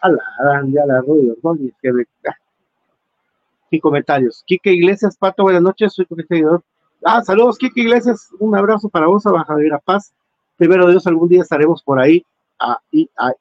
[0.00, 1.56] A la, ya la ruido, ¿no?
[1.80, 1.90] que
[2.26, 2.36] ah.
[3.68, 4.42] Sin comentarios.
[4.46, 6.62] Quique Iglesias, Pato, buenas noches, soy tu seguidor
[7.02, 8.28] Ah, saludos, Kiki Iglesias.
[8.38, 10.12] Un abrazo para vos, a Javier Paz.
[10.56, 12.24] Primero Dios, algún día estaremos por ahí.
[12.58, 13.32] Ah, y, ah,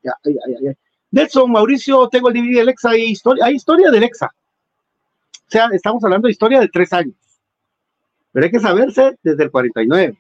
[1.12, 2.92] Nelson, Mauricio, tengo el DVD de Alexa.
[2.92, 4.28] Hay historia, hay historia de Alexa.
[4.28, 7.16] O sea, estamos hablando de historia de tres años.
[8.32, 10.18] Pero hay que saberse desde el 49.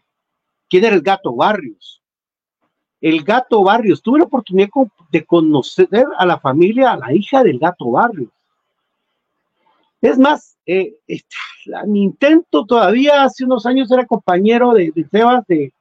[0.69, 1.98] ¿Quién era el gato Barrios?
[3.01, 4.01] El gato Barrios.
[4.01, 4.69] Tuve la oportunidad
[5.11, 8.29] de conocer a la familia, a la hija del gato Barrios.
[10.01, 11.35] Es más, eh, este,
[11.93, 15.73] intento todavía hace unos años era compañero de, de Sebas de,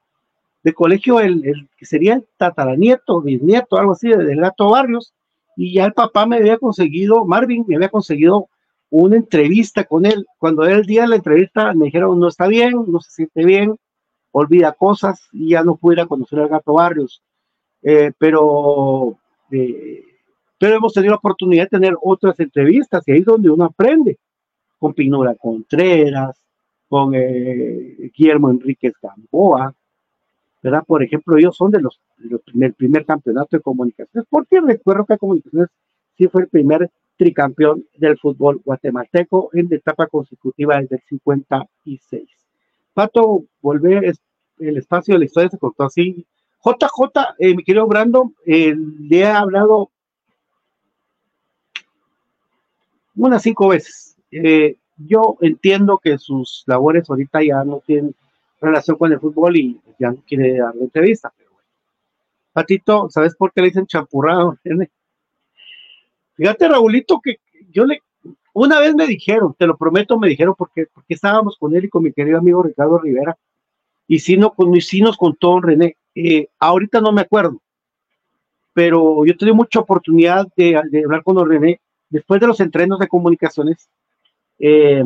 [0.74, 5.14] colegio, el, que sería el tataranieto, bisnieto, algo así, del gato Barrios,
[5.57, 8.48] y ya el papá me había conseguido, Marvin me había conseguido
[8.90, 10.26] una entrevista con él.
[10.38, 13.44] Cuando era el día de la entrevista me dijeron, no está bien, no se siente
[13.44, 13.76] bien,
[14.38, 17.22] olvida cosas, y ya no pudiera conocer al gato Barrios.
[17.83, 19.16] Eh, pero,
[19.51, 20.03] eh,
[20.59, 24.18] pero hemos tenido la oportunidad de tener otras entrevistas, y ahí es donde uno aprende
[24.79, 26.40] con Pinura Contreras,
[26.88, 29.74] con eh, Guillermo Enríquez Gamboa,
[30.62, 30.83] ¿verdad?
[30.87, 32.01] Por ejemplo, ellos son de los,
[32.53, 35.68] del primer, campeonato de comunicaciones, porque recuerdo que comunicaciones
[36.16, 42.29] sí fue el primer tricampeón del fútbol guatemalteco en etapa consecutiva desde el 56.
[42.94, 44.05] Pato, volver
[44.60, 46.26] el espacio de la historia se cortó así.
[46.64, 49.90] JJ, eh, mi querido Brando, eh, le he hablado
[53.14, 54.16] unas cinco veces.
[54.30, 58.14] Eh, yo entiendo que sus labores ahorita ya no tienen
[58.60, 61.68] relación con el fútbol y ya no quiere dar entrevista, pero bueno.
[62.52, 64.58] Patito, ¿sabes por qué le dicen champurrado?
[66.34, 67.38] Fíjate, Raulito, que
[67.70, 68.00] yo le,
[68.52, 71.88] una vez me dijeron, te lo prometo, me dijeron porque, porque estábamos con él y
[71.88, 73.36] con mi querido amigo Ricardo Rivera,
[74.08, 77.60] y sí, no, sí nos contó René, eh, ahorita no me acuerdo,
[78.72, 83.08] pero yo tuve mucha oportunidad de, de hablar con René después de los entrenos de
[83.08, 83.88] comunicaciones,
[84.58, 85.04] eh,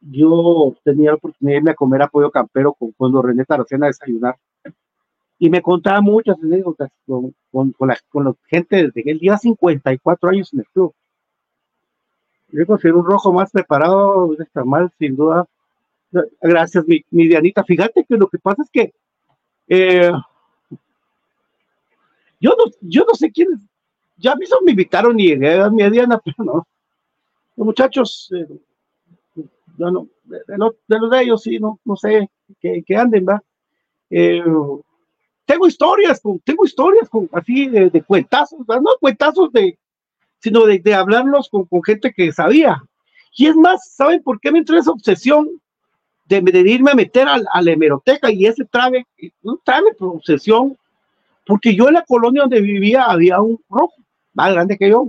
[0.00, 3.86] yo tenía la oportunidad de irme a comer a Pollo Campero con, con René Taracena
[3.86, 4.36] a desayunar.
[5.38, 9.18] Y me contaba muchas anécdotas con, con, con, la, con la gente desde que él
[9.18, 10.92] lleva 54 años en el club.
[12.48, 15.46] Yo considero un rojo más preparado, está mal, sin duda.
[16.40, 17.64] Gracias, mi, mi, Dianita.
[17.64, 18.92] Fíjate que lo que pasa es que
[19.68, 20.12] eh,
[22.38, 23.60] yo, no, yo no sé quiénes,
[24.16, 26.66] ya mí me invitaron y llegué a mi Diana, pero no.
[27.56, 28.46] Los muchachos, eh,
[29.78, 32.28] no, de, los, de, los de ellos sí, no, no sé,
[32.60, 33.42] que, que anden, va.
[34.10, 34.42] Eh,
[35.46, 39.78] tengo historias, con, tengo historias con, así de, cuentazos, no cuentazos de,
[40.38, 42.82] sino de, de hablarlos con, con, gente que sabía.
[43.36, 45.61] Y es más, ¿saben por qué me entró esa obsesión
[46.26, 49.06] de, de irme a meter a, a, la hemeroteca y ese trave,
[49.42, 50.76] un trave obsesión?
[51.46, 53.94] Porque yo en la colonia donde vivía había un rojo
[54.34, 55.08] más grande que yo.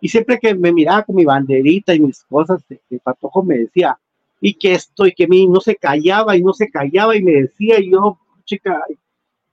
[0.00, 3.98] Y siempre que me miraba con mi banderita y mis cosas, el patojo me decía,
[4.40, 7.32] y que esto, y que mí no se callaba y no se callaba y me
[7.32, 8.82] decía, y yo, chica,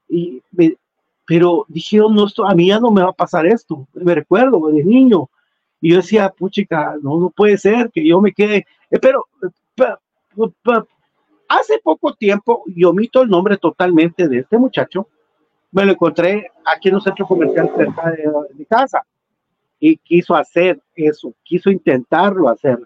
[0.10, 0.76] y me,
[1.26, 4.70] pero dije, no, esto, a mí ya no me va a pasar esto, me recuerdo
[4.70, 5.30] de niño,
[5.80, 9.54] y yo decía, puchica, no, no puede ser que yo me quede, eh, pero, pero,
[9.76, 10.00] pero
[11.48, 15.08] hace poco tiempo, y omito el nombre totalmente de este muchacho,
[15.72, 19.04] me lo encontré aquí en un centro comercial cerca de, mi casa
[19.80, 22.80] y quiso hacer eso, quiso intentarlo hacer,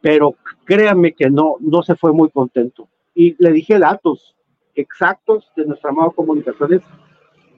[0.00, 2.88] pero créanme que no, no se fue muy contento.
[3.14, 4.36] Y le dije datos
[4.74, 6.82] exactos de nuestra amado comunicaciones,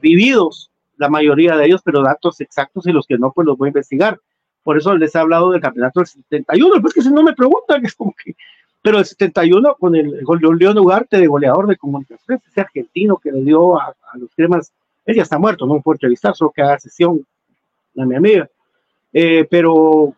[0.00, 3.66] vividos, la mayoría de ellos, pero datos exactos y los que no, pues los voy
[3.66, 4.20] a investigar.
[4.62, 7.84] Por eso les he hablado del campeonato del 71, pues que si no me preguntan,
[7.84, 8.34] es como que,
[8.82, 13.30] pero el 71 con el, el León Ugarte de goleador de comunicaciones, ese argentino que
[13.30, 14.72] le dio a, los cremas,
[15.06, 17.24] él ya está muerto, no puedo entrevistar, solo que haga sesión
[17.96, 18.48] a mi amiga.
[19.12, 20.14] Eh, pero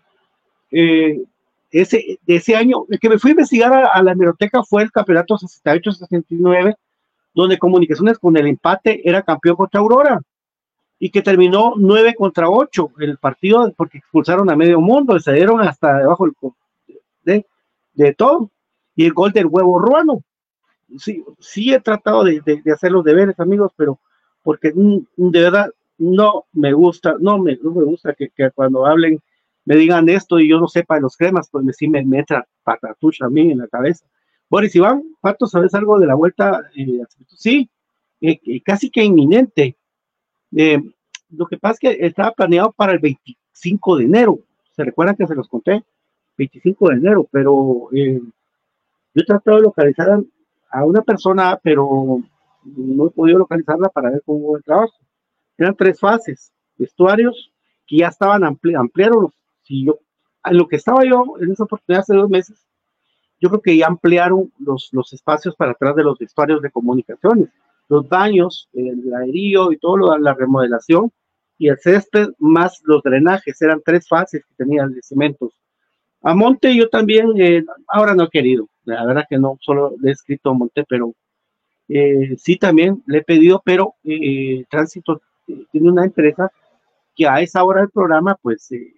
[0.71, 1.23] eh,
[1.71, 4.91] ese, ese año, el que me fui a investigar a, a la hemeroteca fue el
[4.91, 6.75] campeonato 68-69,
[7.35, 10.21] donde Comunicaciones con el empate era campeón contra Aurora
[10.99, 15.61] y que terminó 9 contra 8 el partido porque expulsaron a medio mundo, se dieron
[15.61, 16.35] hasta debajo del,
[17.25, 17.47] de,
[17.93, 18.51] de todo
[18.97, 20.23] y el gol del huevo ruano.
[20.99, 23.99] Sí, sí he tratado de, de, hacer los deberes, amigos, pero
[24.43, 28.87] porque mm, de verdad no me gusta, no me, no me gusta que, que, cuando
[28.87, 29.21] hablen
[29.65, 32.19] me digan esto y yo no sepa de los cremas, pues me, sí me, me
[32.19, 34.05] entra patatucha a mí en la cabeza.
[34.51, 36.63] Boris Iván, Pato, ¿sabes algo de la vuelta?
[36.77, 37.69] Eh, sí,
[38.21, 39.77] eh, casi que inminente.
[40.55, 40.81] Eh,
[41.31, 44.39] lo que pasa es que estaba planeado para el 25 de enero.
[44.77, 45.83] ¿Se recuerdan que se los conté?
[46.37, 48.21] 25 de enero, pero eh,
[49.15, 50.21] yo he tratado de localizar
[50.71, 52.21] a, una persona, pero
[52.65, 54.95] no he podido localizarla para ver cómo va el trabajo.
[55.57, 57.53] Eran tres fases, vestuarios
[57.87, 59.33] que ya estaban ampli ampliaron.
[59.63, 60.01] Si yo,
[60.43, 62.67] a lo que estaba yo en esa oportunidad hace dos meses,
[63.41, 67.51] yo creo que ya ampliaron los, los espacios para atrás de los vestuarios de comunicaciones,
[67.89, 71.13] los baños, el graderío y todo lo de la remodelación
[71.59, 75.53] y el césped más los drenajes, eran tres fases que tenían de cementos.
[76.25, 80.09] A Monte yo también, eh, ahora no he querido, la verdad que no, solo le
[80.11, 81.15] he escrito a Monte, pero
[81.89, 85.21] eh, sí también le he pedido, pero eh, Tránsito
[85.71, 86.51] tiene una empresa
[87.15, 88.95] que a esa hora del programa pues eh,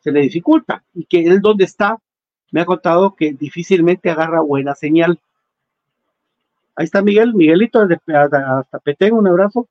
[0.00, 1.98] se le dificulta y que él donde está
[2.50, 5.20] me ha contado que difícilmente agarra buena señal.
[6.74, 9.68] Ahí está Miguel, Miguelito hasta, hasta Petén, un abrazo.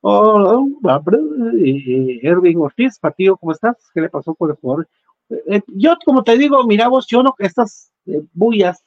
[0.00, 0.66] Oh,
[1.62, 3.76] eh, Erwin Ortiz, Partido, ¿cómo estás?
[3.94, 4.88] ¿Qué le pasó con el jugador?
[5.30, 8.82] Eh, yo, como te digo, mira vos, yo no, estas eh, bullas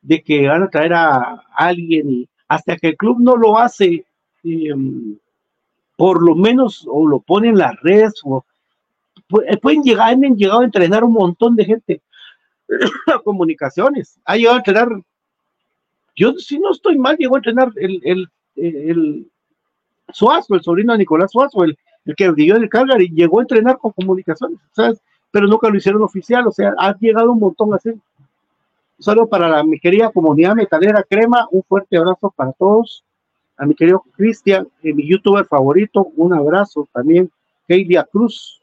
[0.00, 4.06] de que van a traer a alguien y hasta que el club no lo hace,
[4.44, 4.74] eh,
[5.96, 8.44] por lo menos o lo ponen en las redes o
[9.60, 12.02] pueden llegar, han llegado a entrenar un montón de gente
[13.12, 14.88] a comunicaciones, ha llegado a entrenar,
[16.16, 19.30] yo si no estoy mal, llegó a entrenar el, el, el,
[20.10, 23.42] Suazo, el sobrino de Nicolás Suazo, el, el que brilló en el Calgary, llegó a
[23.42, 25.02] entrenar con comunicaciones, ¿sabes?
[25.30, 27.90] Pero nunca lo hicieron oficial, o sea, ha llegado un montón así.
[28.98, 33.04] Solo para la, mi querida comunidad metalera crema, un fuerte abrazo para todos.
[33.56, 37.30] A mi querido Cristian, eh, mi youtuber favorito, un abrazo también.
[37.66, 38.60] Keilia Cruz,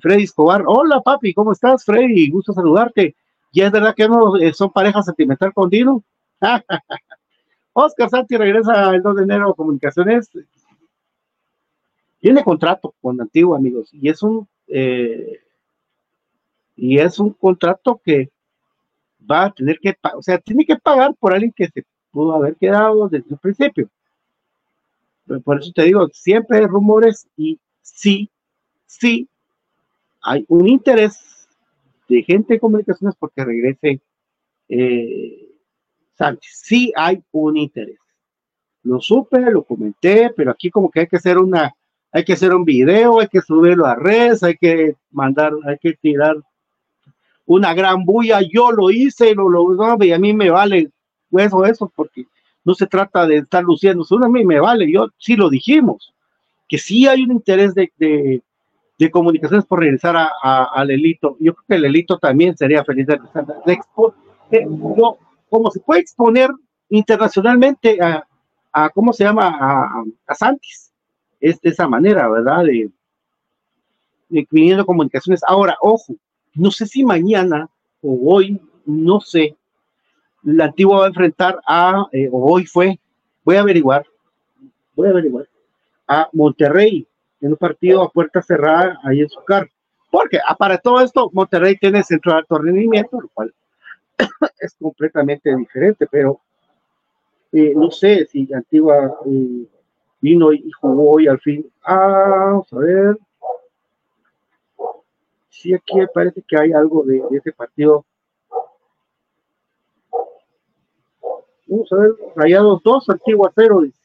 [0.00, 0.64] Freddy Escobar.
[0.66, 2.30] Hola papi, ¿cómo estás, Freddy?
[2.30, 3.14] Gusto saludarte.
[3.52, 6.02] ¿Y es verdad que no eh, son pareja sentimental con Dino?
[7.72, 10.30] Oscar Santi regresa el 2 de enero a Comunicaciones.
[12.20, 15.40] Tiene contrato con Antiguo, amigos, y es un eh,
[16.76, 18.30] y es un contrato que
[19.28, 22.56] va a tener que, o sea, tiene que pagar por alguien que se pudo haber
[22.56, 23.88] quedado desde el principio.
[25.42, 28.30] Por eso te digo, siempre hay rumores y sí,
[28.86, 29.28] sí,
[30.22, 31.48] hay un interés
[32.08, 34.00] de gente de comunicaciones porque regrese
[34.68, 35.46] eh,
[36.16, 36.52] Sánchez.
[36.62, 37.98] Sí hay un interés.
[38.82, 41.74] Lo supe, lo comenté, pero aquí como que hay que hacer una,
[42.12, 45.94] hay que hacer un video, hay que subirlo a redes, hay que mandar, hay que
[45.94, 46.36] tirar
[47.46, 50.90] una gran bulla, yo lo hice, lo, lo y a mí me vale
[51.32, 52.26] eso, eso, porque
[52.64, 56.12] no se trata de estar luciendo, a mí me vale, yo sí lo dijimos,
[56.68, 57.92] que sí hay un interés de,
[58.98, 61.36] de, comunicaciones por regresar a, al elito.
[61.38, 63.44] Yo creo que el elito también sería feliz de regresar.
[64.50, 64.66] Eh,
[65.48, 66.50] como se puede exponer
[66.88, 68.26] internacionalmente a,
[68.72, 69.56] a ¿cómo se llama?
[69.60, 70.92] A, a Santis.
[71.40, 72.64] Es de esa manera, ¿verdad?
[72.64, 72.90] De,
[74.28, 75.42] de viniendo comunicaciones.
[75.46, 76.16] Ahora, ojo,
[76.56, 77.68] no sé si mañana
[78.02, 79.56] o hoy, no sé,
[80.42, 82.98] la antigua va a enfrentar a, eh, o hoy fue,
[83.44, 84.06] voy a averiguar,
[84.94, 85.48] voy a averiguar,
[86.06, 87.06] a Monterrey
[87.40, 89.68] en un partido a puerta cerrada ahí en su carro.
[90.10, 93.52] Porque ah, para todo esto, Monterrey tiene centro de alto rendimiento, lo cual
[94.60, 96.40] es completamente diferente, pero
[97.52, 99.66] eh, no sé si Antigua eh,
[100.20, 101.70] vino y jugó hoy al fin.
[101.84, 103.18] Ah, vamos a ver
[105.60, 108.04] sí aquí parece que hay algo de, ese partido.
[111.66, 114.00] Vamos a ver, rayados 2, Antigua 0, dice.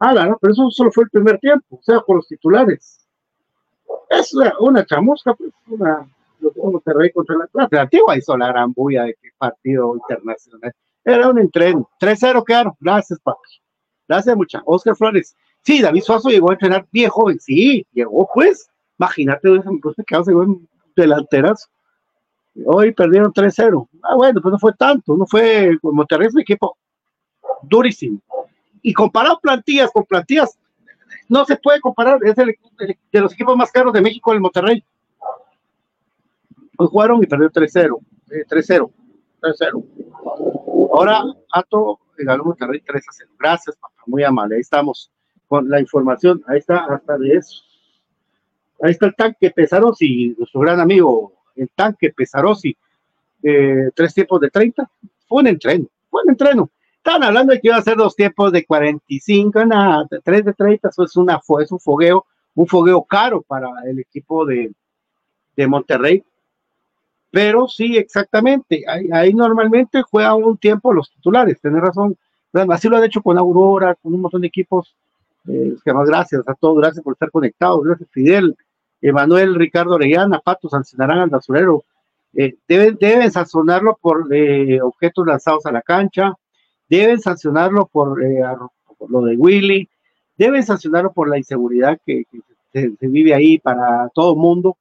[0.00, 3.06] Ah, no, pero eso solo fue el primer tiempo, o sea, por los titulares.
[4.08, 6.08] Es una, chamusca, pues, una,
[6.40, 7.78] lo que Monterrey contra la clase.
[7.78, 10.72] Antigua hizo la gran bulla de que partido internacional.
[11.04, 11.90] Era un entreno.
[12.00, 12.72] 3-0 quedaron.
[12.80, 13.48] Gracias, papi.
[14.06, 14.62] Gracias, mucha.
[14.64, 15.36] Oscar Flores.
[15.68, 18.70] Sí, David Suazo llegó a entrenar bien joven, sí, llegó pues.
[18.98, 19.50] Imagínate,
[19.82, 20.66] pues que llegó en
[20.96, 21.70] delanteras.
[22.64, 23.86] Hoy perdieron 3-0.
[24.02, 26.78] Ah, bueno, pues no fue tanto, no fue Monterrey es un equipo
[27.64, 28.18] durísimo.
[28.80, 30.58] Y comparado plantillas con plantillas,
[31.28, 32.56] no se puede comparar, es el,
[33.12, 34.82] de los equipos más caros de México el Monterrey.
[36.78, 37.90] Hoy jugaron y perdió 3-0,
[38.26, 38.90] 3-0,
[39.42, 39.84] 3-0.
[40.94, 43.02] Ahora Ato ganó Monterrey 3-0.
[43.38, 45.12] Gracias, papá, muy amable, ahí estamos
[45.48, 46.42] con la información.
[46.46, 47.62] Ahí está, hasta de eso.
[48.80, 52.76] Ahí está el tanque Pesarosi, nuestro gran amigo, el tanque Pesarosi,
[53.42, 54.88] eh, tres tiempos de 30.
[55.26, 56.70] Fue un entreno, fue un entreno.
[56.96, 60.88] Estaban hablando de que iba a ser dos tiempos de 45, nada, tres de 30,
[60.88, 64.70] eso es, una, es un fogueo, un fogueo caro para el equipo de,
[65.56, 66.22] de Monterrey.
[67.30, 72.16] Pero sí, exactamente, ahí, normalmente juega un tiempo los titulares, tenés razón.
[72.70, 74.94] Así lo han hecho con Aurora, con un montón de equipos
[75.46, 78.56] eh, gracias a todos, gracias por estar conectados, gracias Fidel,
[79.00, 81.84] Emanuel, Ricardo Orellana, Pato sancionarán al basurero.
[82.34, 86.34] Eh, deben, deben sancionarlo por eh, objetos lanzados a la cancha,
[86.88, 88.42] deben sancionarlo por, eh,
[89.08, 89.88] lo de Willy,
[90.36, 92.24] deben sancionarlo por la inseguridad que,
[92.72, 94.76] se, vive ahí para todo el mundo.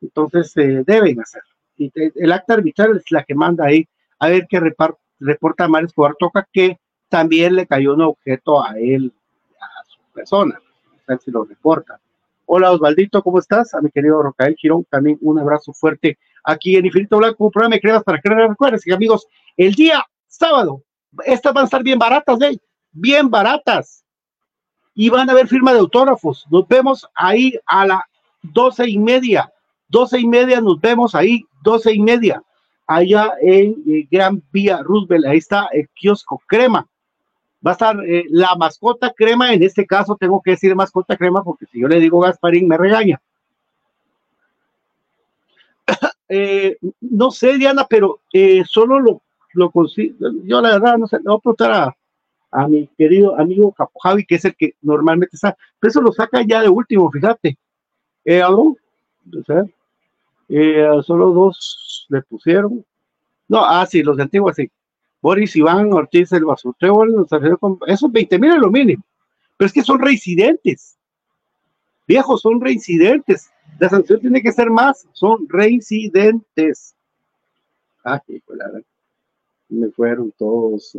[0.00, 1.48] Entonces, deben hacerlo.
[1.78, 3.86] El acta arbitral es la que manda ahí
[4.18, 4.60] a ver qué
[5.20, 9.12] reporta Mario Escobar Toca, que también le cayó un objeto a él
[10.16, 10.58] persona,
[11.22, 12.00] si lo reporta.
[12.46, 13.74] Hola Osvaldito, ¿cómo estás?
[13.74, 17.74] A mi querido Rocael Girón, también un abrazo fuerte aquí en Infinito Blanco, un programa
[17.74, 18.48] de creas para crear.
[18.48, 20.82] Recuerden, amigos, el día sábado,
[21.24, 22.58] estas van a estar bien baratas, ¿eh?
[22.92, 24.04] Bien baratas.
[24.94, 26.46] Y van a haber firma de autógrafos.
[26.50, 28.00] Nos vemos ahí a las
[28.42, 29.52] doce y media.
[29.88, 32.42] Doce y media nos vemos ahí, doce y media.
[32.86, 36.86] Allá en eh, Gran Vía Roosevelt, ahí está el kiosco Crema
[37.66, 41.42] va a estar eh, la mascota crema, en este caso tengo que decir mascota crema
[41.42, 43.20] porque si yo le digo Gasparín me regaña.
[46.28, 51.18] Eh, no sé, Diana, pero eh, solo lo, lo consigo, yo la verdad no sé,
[51.18, 51.94] le voy a preguntar
[52.50, 56.10] a, mi querido amigo Capo Javi, que es el que normalmente está, pero eso lo
[56.10, 57.56] saca ya de último, fíjate.
[58.42, 58.76] ¿algo?
[61.04, 62.84] solo dos le pusieron.
[63.46, 64.68] No, ah, sí, los de antiguos sí.
[65.20, 67.04] Boris Iván Ortiz el Basurteo,
[67.86, 69.02] esos 20 mil es lo mínimo.
[69.56, 70.96] Pero es que son reincidentes.
[72.06, 73.50] Viejos, son reincidentes.
[73.78, 76.94] La sanción tiene que ser más, son reincidentes.
[78.04, 78.22] Ah,
[79.68, 80.96] me fueron todos.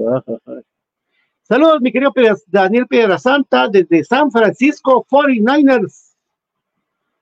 [1.44, 2.14] Saludos, mi querido
[2.48, 6.16] Daniel Piedra Santa, desde San Francisco, 49ers.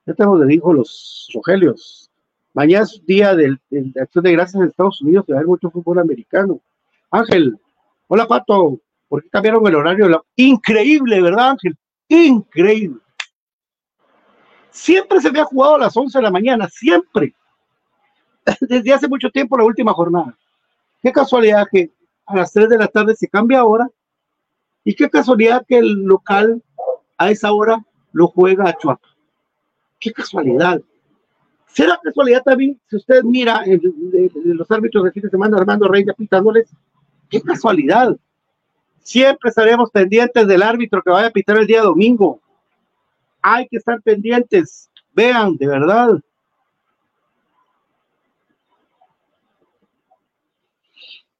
[0.04, 2.10] Ya tengo de dijo los Rogelios.
[2.52, 3.56] Mañana es día de,
[4.00, 6.60] acción de gracias en Estados Unidos, que va a haber mucho fútbol americano.
[7.16, 7.58] Ángel,
[8.08, 10.26] hola Pato, ¿por qué cambiaron el horario?
[10.36, 11.74] Increíble, ¿verdad, Ángel?
[12.08, 13.00] Increíble.
[14.70, 17.34] Siempre se había jugado a las 11 de la mañana, siempre.
[18.60, 20.36] Desde hace mucho tiempo la última jornada.
[21.02, 21.90] Qué casualidad que
[22.26, 23.88] a las 3 de la tarde se cambia ahora.
[24.84, 26.62] Y qué casualidad que el local
[27.16, 29.08] a esa hora lo juega a Chuapa.
[29.98, 30.82] Qué casualidad.
[31.66, 33.64] ¿Será casualidad también si usted mira
[34.44, 36.68] los árbitros de fin de semana Armando Reyes pitándoles?
[37.28, 38.16] Qué casualidad.
[39.00, 42.40] Siempre estaremos pendientes del árbitro que vaya a pitar el día domingo.
[43.40, 44.90] Hay que estar pendientes.
[45.14, 46.20] Vean, de verdad.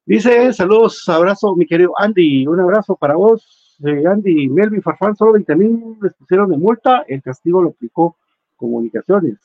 [0.05, 5.33] Dice, saludos, abrazo, mi querido Andy, un abrazo para vos, eh, Andy, Melvin Farfán, solo
[5.33, 8.15] 20 mil les pusieron de multa, el castigo lo aplicó
[8.55, 9.37] Comunicaciones.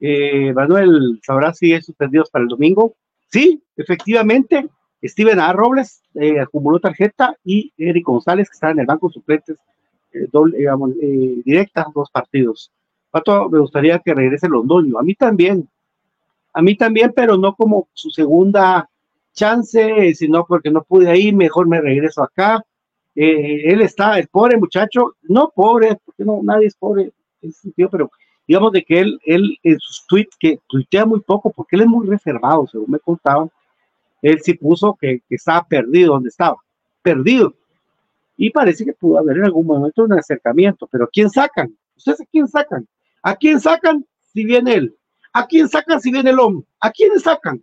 [0.00, 2.94] Eh, Manuel, ¿sabrás si es suspendidos para el domingo?
[3.28, 4.68] Sí, efectivamente,
[5.02, 5.52] Steven A.
[5.52, 9.56] Robles eh, acumuló tarjeta y Eric González, que está en el banco suplentes,
[10.12, 10.92] eh, digamos,
[11.44, 12.72] directa, dos partidos.
[13.50, 15.68] Me gustaría que regrese Londoño, a mí también,
[16.52, 18.88] a mí también, pero no como su segunda
[19.32, 22.62] chance, sino porque no pude ir, mejor me regreso acá.
[23.14, 27.60] Eh, él está, el pobre muchacho, no pobre, porque no, nadie es pobre en ese
[27.62, 28.10] sentido, pero
[28.46, 31.88] digamos de que él, él en sus tweets, que tuitea muy poco, porque él es
[31.88, 33.50] muy reservado, según me contaban,
[34.22, 36.56] él sí puso que, estaba perdido donde estaba,
[37.02, 37.54] perdido.
[38.36, 41.76] Y parece que pudo haber en algún momento un acercamiento, pero ¿quién sacan?
[41.96, 42.86] ¿Ustedes a quién sacan?
[43.22, 44.96] ¿A quién sacan si viene él?
[45.32, 46.66] ¿A quién sacan si viene el hombre?
[46.80, 47.62] ¿A quién sacan?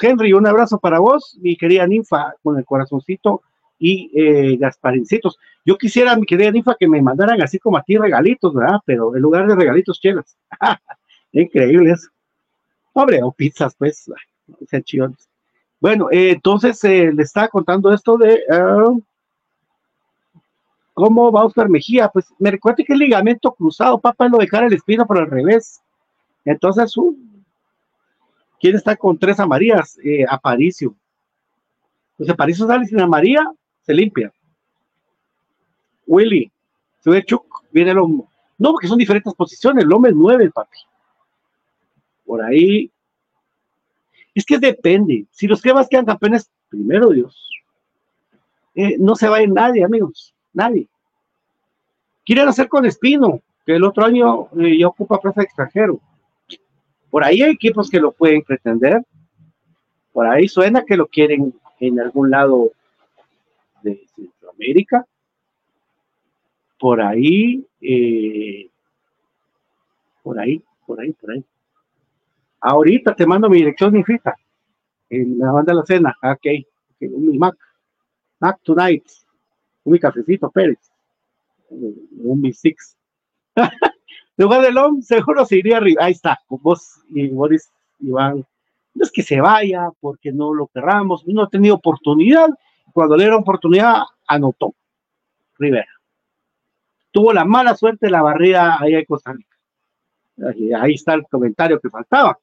[0.00, 3.42] Henry, un abrazo para vos, mi querida ninfa, con el corazoncito
[3.78, 5.38] y eh, Gasparincitos.
[5.64, 8.78] Yo quisiera, mi querida ninfa, que me mandaran así como a ti regalitos, ¿verdad?
[8.84, 10.36] Pero en lugar de regalitos, chelas.
[11.32, 12.08] Increíble eso.
[12.92, 14.10] Hombre, o pizzas, pues,
[14.68, 15.28] sean chillones.
[15.80, 18.92] Bueno, eh, entonces eh, le estaba contando esto de ah,
[20.92, 22.08] cómo va Oscar Mejía.
[22.08, 25.80] Pues me recuerda que el ligamento cruzado, papá, lo dejar el espino por al revés.
[26.44, 27.30] Entonces, un
[28.60, 29.98] ¿Quién está con tres amarillas?
[30.04, 30.94] Eh, Aparicio.
[32.18, 34.30] Pues Aparicio sale sin María, se limpia.
[36.06, 36.52] Willy,
[37.02, 38.28] sube Chuck, viene el hombro.
[38.58, 39.84] No, porque son diferentes posiciones.
[39.84, 40.76] El hombre es nueve, papi.
[42.30, 42.88] Por ahí.
[44.32, 45.26] Es que depende.
[45.32, 47.50] Si los cremas quedan campeones, primero Dios.
[48.72, 50.32] Eh, no se va a ir nadie, amigos.
[50.52, 50.86] Nadie.
[52.24, 55.98] Quieren hacer con Espino, que el otro año eh, ya ocupa plaza extranjero.
[57.10, 59.02] Por ahí hay equipos que lo pueden pretender.
[60.12, 62.70] Por ahí suena que lo quieren en algún lado
[63.82, 65.04] de Centroamérica.
[66.78, 68.68] Por ahí, eh,
[70.22, 71.44] por ahí, por ahí, por ahí.
[72.60, 74.34] Ahorita te mando mi dirección, mi fija.
[75.08, 76.16] En la banda de la cena.
[76.22, 76.46] Ok.
[77.00, 77.56] Un Mac.
[78.38, 79.04] Mac Tonight.
[79.84, 80.78] Un mi cafecito Pérez.
[81.70, 82.96] Un mi Six.
[84.36, 86.04] lugar del hombre, seguro se iría arriba.
[86.04, 88.44] Ahí está, con vos y Boris Iván.
[88.94, 92.48] No es que se vaya porque no lo querramos, no ha tenido oportunidad.
[92.92, 94.74] Cuando le dieron oportunidad, anotó.
[95.58, 95.92] Rivera.
[97.12, 99.56] Tuvo la mala suerte de la barrida ahí en Costa Rica.
[100.80, 102.38] Ahí, está el comentario que faltaba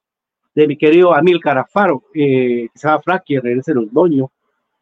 [0.58, 4.32] de mi querido Amil Carafaro, eh, que se va a Fraki regrese los doños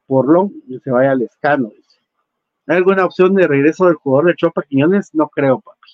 [0.07, 1.69] por long y se vaya al escano.
[2.65, 5.13] ¿Hay alguna opción de regreso del jugador de Chopa Quiñones?
[5.13, 5.89] No creo, papi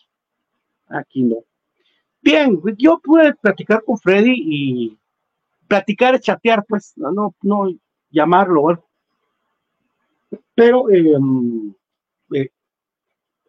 [0.87, 1.37] aquí no.
[2.21, 4.99] Bien, yo pude platicar con Freddy y
[5.67, 7.73] platicar, chatear, pues, no, no, no
[8.11, 8.83] llamarlo,
[10.53, 11.73] pero em,
[12.35, 12.49] eh,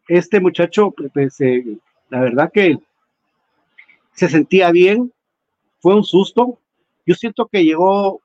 [0.08, 1.76] este muchacho, pues, eh,
[2.08, 2.78] la verdad que
[4.14, 5.12] se sentía bien,
[5.82, 6.58] fue un susto.
[7.04, 8.22] Yo siento que llegó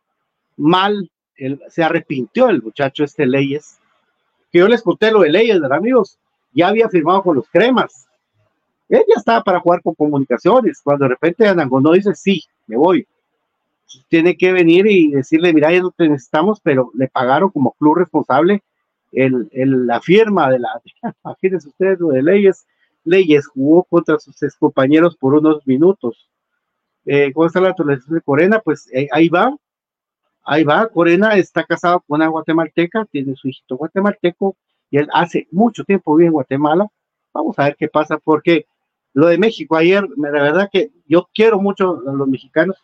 [0.55, 1.11] mal,
[1.69, 3.79] se arrepintió el muchacho este Leyes,
[4.51, 6.17] que yo les conté lo de Leyes, ¿verdad, amigos?
[6.53, 8.07] Ya había firmado con los cremas,
[8.89, 10.81] ella estaba para jugar con comunicaciones.
[10.81, 13.07] Cuando de repente Anangonó dice, sí, me voy.
[14.09, 17.95] Tiene que venir y decirle, mira, ya no te necesitamos, pero le pagaron como club
[17.95, 18.63] responsable
[19.11, 19.49] el,
[19.87, 20.81] la firma de la,
[21.23, 22.65] imagínense ustedes lo de Leyes.
[23.03, 26.29] Leyes jugó contra sus compañeros por unos minutos.
[27.09, 28.59] Eh, ¿Cómo está la naturaleza de Corena?
[28.59, 29.55] Pues eh, ahí va.
[30.43, 34.57] ahí va, Corena está casado con una guatemalteca, tiene su hijito guatemalteco
[34.91, 36.87] y él hace mucho tiempo vive en Guatemala.
[37.33, 38.65] Vamos a ver qué pasa, porque
[39.13, 42.75] lo de México ayer, la verdad que yo quiero mucho a los mexicanos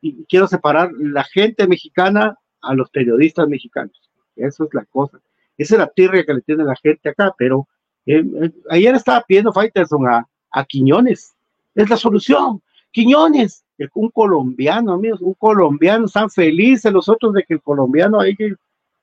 [0.00, 4.10] y quiero separar la gente mexicana a los periodistas mexicanos.
[4.36, 5.20] Eso es la cosa.
[5.58, 7.68] Esa es la tirria que le tiene la gente acá, pero
[8.06, 11.34] eh, eh, ayer estaba pidiendo Fighterson a, a Quiñones.
[11.74, 12.62] Es la solución.
[12.90, 18.34] Quiñones, un colombiano, amigos, un colombiano, están felices los otros de que el colombiano hay
[18.34, 18.54] que.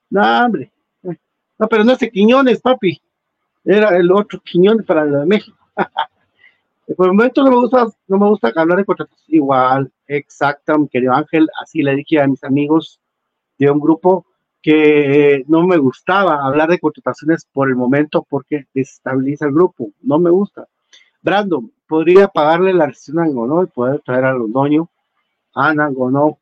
[0.10, 0.72] No, hombre.
[1.60, 3.00] No, pero no es Quiñones, papi.
[3.64, 5.58] Era el otro Quiñones para la de México.
[6.98, 9.24] Por el momento no me gusta, no me gusta hablar de contratos.
[9.28, 13.00] Igual, exacto, mi querido Ángel, así le dije a mis amigos
[13.58, 14.26] de un grupo
[14.62, 19.92] que no me gustaba hablar de contrataciones por el momento porque desestabiliza el grupo.
[20.02, 20.68] No me gusta.
[21.22, 24.90] Brandon, podría pagarle la rescisión a Angonó y poder traer a Londoño
[25.54, 26.40] a Nangonó.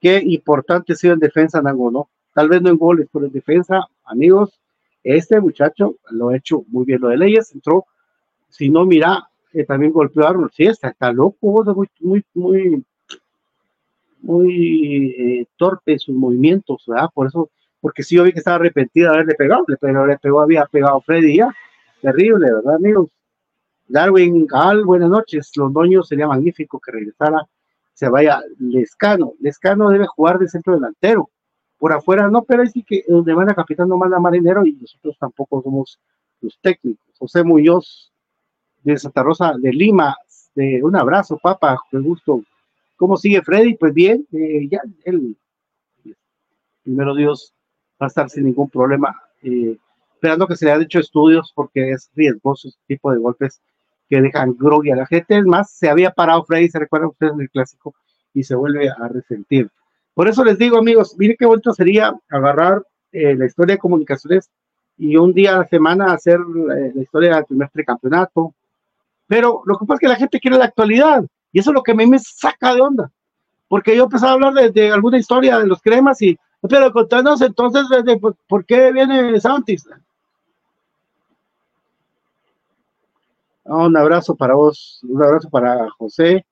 [0.00, 2.08] Qué importante ha sido en defensa Nangonó.
[2.34, 4.60] Tal vez no en goles, pero en defensa, amigos,
[5.04, 7.00] este muchacho lo ha hecho muy bien.
[7.00, 7.84] Lo de Leyes entró,
[8.48, 10.50] si no, mira, eh, también golpeó a Arnold.
[10.52, 12.84] Sí, está, está loco, muy, muy, muy,
[14.20, 17.08] muy eh, torpe sus movimientos, ¿verdad?
[17.14, 17.50] Por eso,
[17.80, 21.00] porque sí, yo vi que estaba arrepentido de haberle pegado, pero le pegó, había pegado
[21.02, 21.54] Freddy ya.
[22.00, 23.08] Terrible, ¿verdad, amigos?
[23.92, 25.54] Darwin Gal, buenas noches.
[25.54, 27.46] Londoño sería magnífico que regresara,
[27.92, 29.34] se vaya Lescano.
[29.38, 31.28] Lescano debe jugar de centro delantero.
[31.76, 35.14] Por afuera no, pero sí que donde van a capitán no manda marinero y nosotros
[35.20, 36.00] tampoco somos
[36.40, 37.04] los técnicos.
[37.18, 38.10] José Muñoz
[38.82, 40.16] de Santa Rosa de Lima,
[40.54, 42.42] de un abrazo, papá, qué gusto.
[42.96, 43.74] ¿Cómo sigue Freddy?
[43.74, 45.36] Pues bien, eh, ya él,
[46.82, 47.52] primero Dios,
[48.00, 49.76] va a estar sin ningún problema, eh,
[50.14, 53.60] esperando que se le haya hecho estudios porque es riesgoso este tipo de golpes
[54.12, 55.38] que dejan groggy a la gente.
[55.38, 57.94] Es más, se había parado Freddy, se recuerdan ustedes en el clásico,
[58.34, 59.70] y se vuelve a resentir.
[60.12, 64.50] Por eso les digo, amigos, miren qué bonito sería agarrar eh, la historia de comunicaciones
[64.98, 68.54] y un día a la semana hacer eh, la historia del primer campeonato.
[69.26, 71.82] Pero lo que pasa es que la gente quiere la actualidad, y eso es lo
[71.82, 73.10] que a mí me saca de onda.
[73.66, 76.38] Porque yo empezaba a hablar de, alguna historia de los cremas y,
[76.68, 79.88] pero contanos entonces, de, ¿por qué viene Santis?
[83.64, 86.44] Un abrazo para vos, un abrazo para José,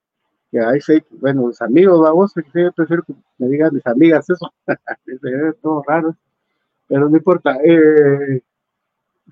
[0.51, 0.81] que ahí
[1.13, 4.53] bueno, los amigos, vos, yo prefiero que me digan mis amigas eso,
[5.07, 6.17] es todo raro,
[6.89, 7.57] pero no importa.
[7.65, 8.41] Eh,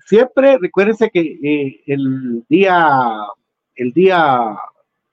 [0.05, 3.27] siempre recuérdense que eh, el día,
[3.75, 4.57] el día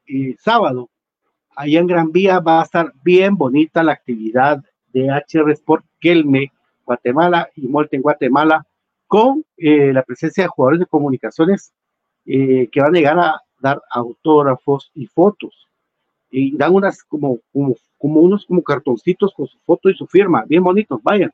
[0.06, 0.88] eh, sábado,
[1.56, 4.62] allá en Gran Vía va a estar bien bonita la actividad
[4.92, 6.52] de HR Sport Kelme,
[6.84, 8.64] Guatemala y Molte en Guatemala,
[9.08, 11.72] con la presencia de jugadores de comunicaciones
[12.26, 15.68] eh, que van a llegar a dar autógrafos y fotos.
[16.30, 20.62] Y dan unas como, como, unos como cartoncitos con su foto y su firma, bien
[20.62, 21.30] bonitos, vayan.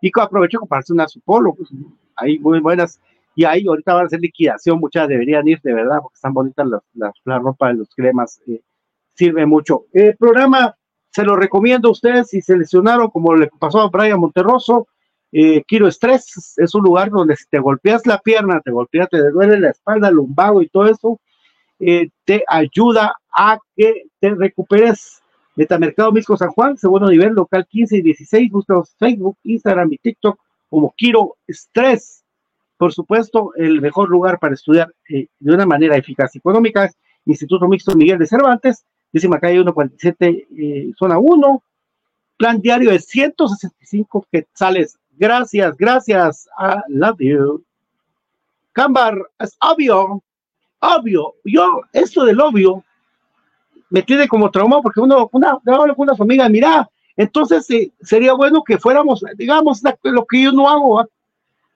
[0.00, 1.70] Y aprovecho para hacer una su polo, pues,
[2.16, 3.00] ahí muy buenas.
[3.34, 6.66] Y ahí ahorita van a hacer liquidación, muchas deberían ir de verdad, porque están bonitas
[6.66, 8.60] las, las, la ropa de los cremas, eh,
[9.14, 9.86] sirve mucho.
[9.92, 10.76] El programa
[11.10, 14.88] se lo recomiendo a ustedes si seleccionaron, como le pasó a Brian Monterroso,
[15.32, 19.60] eh, Estrés es un lugar donde si te golpeas la pierna, te golpeas, te duele
[19.60, 21.20] la espalda, el lumbago y todo eso,
[21.80, 25.22] eh, te ayuda a que te recuperes.
[25.54, 30.38] Metamercado Misco San Juan, segundo nivel, local 15 y 16, búscanos Facebook, Instagram y TikTok
[30.70, 32.22] como Kiro Estrés.
[32.76, 36.96] Por supuesto, el mejor lugar para estudiar eh, de una manera eficaz y económica es
[37.24, 41.62] Instituto Mixto Miguel de Cervantes, décima calle 147, eh, zona 1,
[42.36, 46.48] plan diario de 165 quetzales Gracias, gracias.
[46.58, 47.64] I love you.
[48.72, 50.22] Cambar, es obvio,
[50.78, 51.34] obvio.
[51.44, 52.84] Yo, esto del obvio,
[53.90, 58.62] me tiene como trauma porque uno, una, con una familia, mira, entonces eh, sería bueno
[58.62, 61.04] que fuéramos, digamos, lo que yo no hago.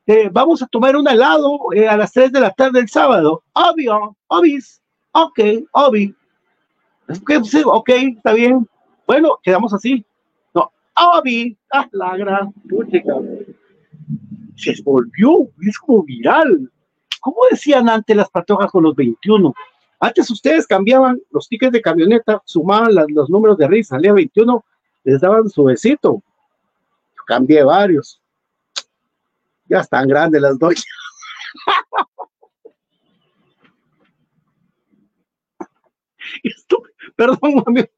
[0.07, 3.43] Eh, vamos a tomar un helado eh, a las 3 de la tarde del sábado.
[3.53, 4.81] Obvio, obis,
[5.11, 5.41] ok,
[5.73, 6.15] obvio.
[7.65, 8.69] ok, está bien.
[9.07, 10.05] Bueno, quedamos así.
[10.95, 12.53] Avi, ah, la gran
[14.57, 16.71] se volvió, es como viral.
[17.21, 19.55] ¿Cómo decían antes las patojas con los 21?
[20.01, 24.65] Antes ustedes cambiaban los tickets de camioneta, sumaban los números de risa, salía 21,
[25.05, 26.23] les daban su besito.
[27.27, 28.21] Cambié varios.
[29.67, 30.85] Ya están grandes las dos.
[37.17, 37.89] perdón, amigo.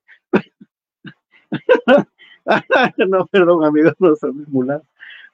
[3.09, 4.82] no, perdón, amigos, no son mulas.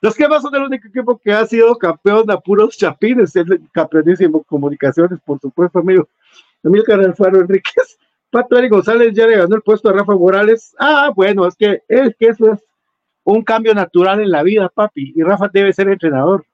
[0.01, 4.43] Los que son el único equipo que ha sido campeón a puros chapines, el campeonísimo
[4.45, 6.09] comunicaciones, por supuesto, amigo.
[6.63, 7.99] Emilcar Alfaro Enríquez,
[8.31, 10.75] Pato Eric González ya le ganó el puesto a Rafa Morales.
[10.79, 12.61] Ah, bueno, es que, es que eso es
[13.25, 15.13] un cambio natural en la vida, papi.
[15.15, 16.45] Y Rafa debe ser entrenador.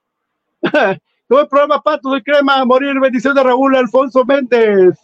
[1.27, 4.97] Todo el programa Pato de Crema, morir, bendición de Raúl Alfonso Méndez.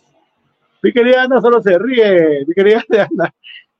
[0.81, 3.33] Mi querida Ana solo se ríe, mi querida Ana.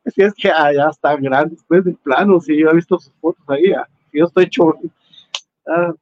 [0.05, 3.13] Si es que allá ya están grandes, después del plano, si yo he visto sus
[3.21, 4.73] fotos ahí, ah, yo estoy hecho.
[5.65, 5.93] Ah,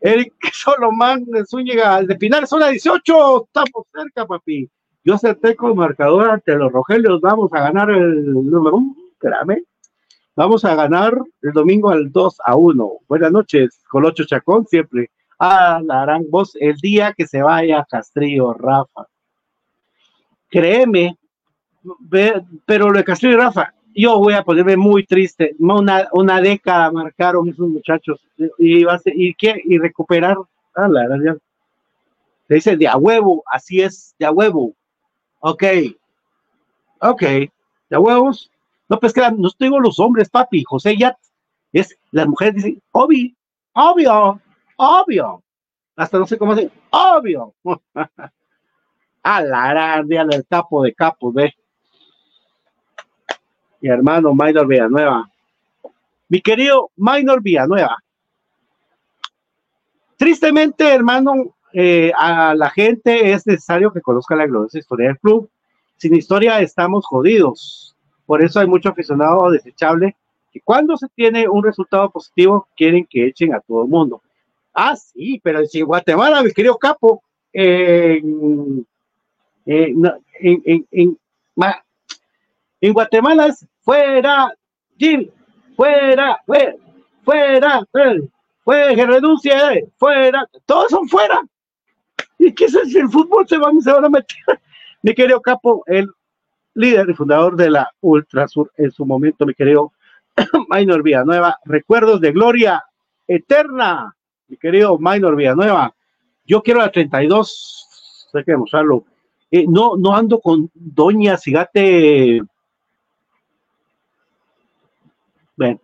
[0.00, 4.68] Eric Solomán Zúñiga, de Pinar, zona 18, estamos cerca, papi.
[5.04, 9.62] Yo acerté con marcador ante los Rogelios, vamos a ganar el número uno, espérame.
[10.36, 12.92] Vamos a ganar el domingo al 2 a 1.
[13.06, 15.10] Buenas noches, Colocho Chacón, siempre.
[15.38, 19.06] Ah, la harán vos el día que se vaya Castrillo, Rafa.
[20.48, 21.16] Créeme,
[22.66, 25.54] pero lo de Castrillo y Rafa, yo voy a ponerme muy triste.
[25.58, 28.20] Una, una década marcaron esos muchachos
[28.58, 29.60] y, va a y, ¿qué?
[29.64, 30.36] y recuperar.
[30.74, 31.36] Ah, la, la,
[32.48, 34.74] se dice de a huevo, así es, de a huevo.
[35.40, 35.64] Ok.
[37.00, 37.22] Ok.
[37.22, 38.50] ¿De huevos?
[38.88, 40.62] No, pues que no estoy con los hombres, papi.
[40.64, 41.16] José ya
[41.72, 43.30] es, las mujeres dicen, obvio,
[43.72, 44.40] obvio,
[44.76, 45.42] obvio.
[45.96, 47.54] Hasta no sé cómo se obvio.
[49.22, 51.54] A la grande, del capo de capo, ve.
[53.84, 55.30] Mi hermano Minor Villanueva.
[56.30, 57.98] Mi querido Minor Villanueva.
[60.16, 65.50] Tristemente, hermano, eh, a la gente es necesario que conozca la gloriosa historia del club.
[65.98, 67.94] Sin historia estamos jodidos.
[68.24, 70.16] Por eso hay mucho aficionado desechable
[70.50, 74.22] que cuando se tiene un resultado positivo quieren que echen a todo el mundo.
[74.72, 77.22] Ah, sí, pero si Guatemala, mi querido Capo,
[77.52, 78.86] en,
[79.66, 81.18] en,
[82.80, 84.52] Guatemala es fuera,
[84.98, 85.28] Jim,
[85.76, 86.74] fuera, fuera,
[87.24, 87.82] fuera,
[88.64, 91.40] fuera, que renuncie, fuera, todos son fuera.
[92.38, 93.46] ¿Y qué es el fútbol?
[93.48, 94.36] Se van, se van a meter.
[95.02, 96.10] Mi querido Capo, el
[96.74, 99.92] líder y fundador de la Ultrasur en su momento, mi querido
[100.68, 101.58] Minor Villanueva.
[101.64, 102.82] Recuerdos de gloria
[103.26, 104.14] eterna,
[104.48, 105.94] mi querido Minor Villanueva.
[106.46, 109.04] Yo quiero la 32, hay que demostrarlo.
[109.50, 112.42] Eh, no, no ando con Doña Cigate.
[115.56, 115.80] Bueno,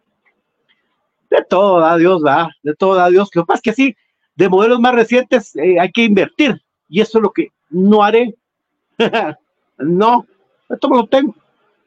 [1.30, 3.30] de todo da Dios, va, de todo da Dios.
[3.34, 3.96] Lo que pasa es que sí,
[4.34, 8.34] de modelos más recientes eh, hay que invertir y eso es lo que no haré.
[9.78, 10.26] no,
[10.68, 11.34] esto me lo tengo,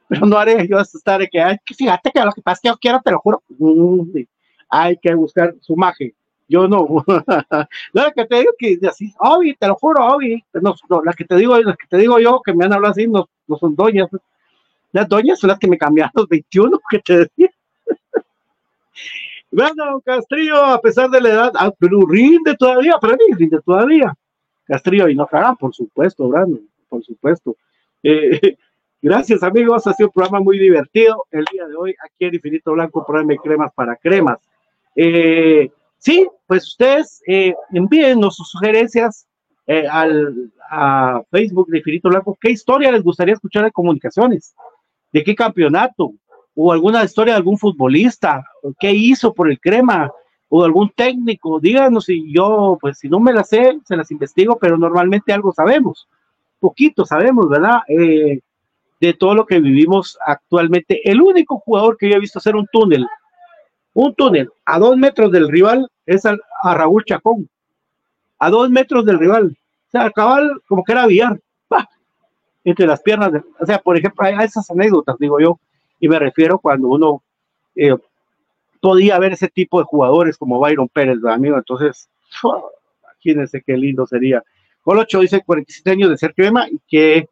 [0.08, 2.70] pero no haré yo estar que, hay que fíjate que lo que pasa es que
[2.70, 4.18] yo quiero, te lo juro, mm,
[4.70, 6.12] hay que buscar su magia.
[6.48, 7.24] Yo no, no
[7.94, 11.36] la que te digo que así, Obi, te lo juro, Obi, no, las que te
[11.36, 14.10] digo, las que te digo yo que me han hablado así, no, no son doñas,
[14.92, 17.50] las doñas son las que me cambiaron los 21 que te decía.
[19.54, 24.14] Brandon Castrillo, a pesar de la edad, ah, pero rinde todavía, para mí rinde todavía.
[24.66, 27.56] Castrillo y no cagan, por supuesto, Brandon, por supuesto.
[28.02, 28.58] Eh,
[29.02, 32.72] gracias, amigos, ha sido un programa muy divertido el día de hoy aquí en Infinito
[32.72, 34.40] Blanco, programa cremas para cremas.
[34.96, 39.28] Eh, sí, pues ustedes eh, envíennos sus sugerencias
[39.90, 42.38] al, a Facebook de Infinito Blanco.
[42.42, 44.56] ¿Qué historia les gustaría escuchar de comunicaciones?
[45.12, 46.14] ¿De qué campeonato?
[46.56, 48.46] O alguna historia de algún futbolista,
[48.80, 50.12] qué hizo por el crema,
[50.56, 54.60] o algún técnico, díganos si yo, pues si no me las sé, se las investigo,
[54.60, 56.08] pero normalmente algo sabemos,
[56.60, 57.80] poquito sabemos, ¿verdad?
[57.88, 58.40] Eh,
[59.02, 61.02] de todo lo que vivimos actualmente.
[61.10, 63.08] El único jugador que yo he visto hacer un túnel,
[63.94, 67.50] un túnel a dos metros del rival es a, Raúl Chacón,
[68.38, 69.58] a dos metros del rival.
[69.88, 71.40] O sea, cabal como que era billar,
[72.64, 73.32] entre las piernas.
[73.60, 75.60] o sea, por ejemplo, hay esas anécdotas, digo yo,
[76.00, 77.24] y me refiero cuando uno
[77.76, 77.96] eh,
[78.82, 81.58] podía ver ese tipo de jugadores como Byron Pérez, amigo.
[81.58, 82.10] Entonces,
[83.02, 84.44] imagínense qué lindo sería.
[84.82, 87.30] Colocho dice 47 años de ser crema y que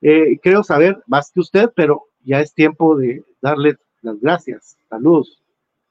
[0.00, 4.76] eh, creo saber más que usted, pero ya es tiempo de darle las gracias.
[4.88, 5.42] Saludos.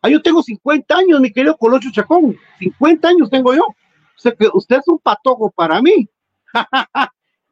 [0.01, 2.35] Ah, yo tengo 50 años, mi querido Colocho Chacón.
[2.59, 3.63] 50 años tengo yo.
[3.63, 6.09] O sea que usted es un patojo para mí.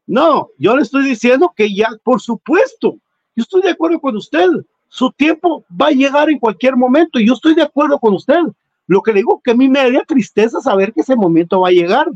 [0.08, 2.98] no, yo le estoy diciendo que ya, por supuesto,
[3.36, 4.50] yo estoy de acuerdo con usted.
[4.88, 8.42] Su tiempo va a llegar en cualquier momento yo estoy de acuerdo con usted.
[8.88, 11.70] Lo que le digo que a mí me daría tristeza saber que ese momento va
[11.70, 12.08] a llegar.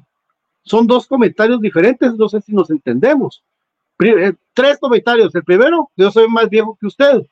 [0.64, 3.44] Son dos comentarios diferentes, no sé si nos entendemos.
[4.00, 5.34] Eh, tres comentarios.
[5.34, 7.26] El primero, yo soy más viejo que usted.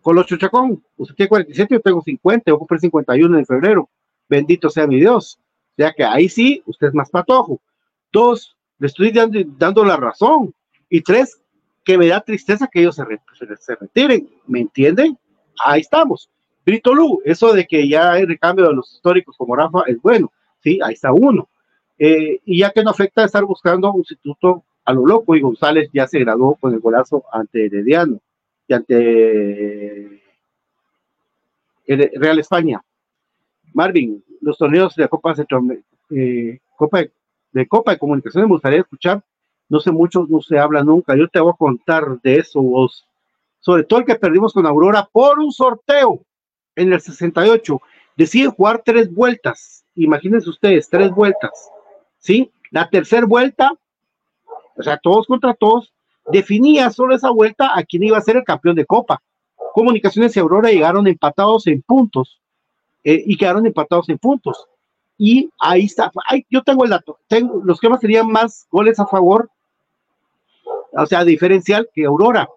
[0.00, 3.88] Con los chuchacón, usted tiene 47, yo tengo 50, yo compré 51 en febrero.
[4.28, 5.38] Bendito sea mi Dios.
[5.76, 7.60] Sea que ahí sí, usted es más patojo.
[8.12, 10.54] Dos, le estoy dando la razón.
[10.88, 11.40] Y tres,
[11.88, 15.16] que me da tristeza que ellos se, retiren, ¿me entienden?
[15.58, 16.28] Ahí estamos.
[16.66, 20.30] Brito Lu, eso de que ya hay recambio de los históricos como Rafa es bueno,
[20.62, 21.48] sí, ahí está uno.
[21.98, 25.88] Eh, y ya que no afecta estar buscando un instituto a lo loco y González
[25.90, 28.20] ya se graduó con el golazo ante Herediano
[28.66, 30.22] y ante
[31.86, 32.82] Real España.
[33.72, 35.34] Marvin, los torneos de Copa,
[36.10, 37.02] eh, Copa
[37.52, 39.24] de, Copa de Comunicaciones me gustaría escuchar.
[39.68, 41.16] No sé mucho, no se habla nunca.
[41.16, 43.06] Yo te voy a contar de eso, vos.
[43.60, 46.20] Sobre todo el que perdimos con Aurora por un sorteo
[46.76, 47.80] en el 68.
[48.16, 49.84] Deciden jugar tres vueltas.
[49.94, 51.70] Imagínense ustedes, tres vueltas.
[52.18, 52.50] ¿Sí?
[52.70, 53.72] La tercera vuelta,
[54.76, 55.92] o sea, todos contra todos,
[56.30, 59.22] definía solo esa vuelta a quién iba a ser el campeón de Copa.
[59.72, 62.40] Comunicaciones y Aurora llegaron empatados en puntos
[63.04, 64.66] eh, y quedaron empatados en puntos.
[65.16, 66.12] Y ahí está,
[66.48, 69.50] yo tengo el dato, tengo, los que más serían más goles a favor,
[70.92, 72.48] o sea, diferencial que Aurora.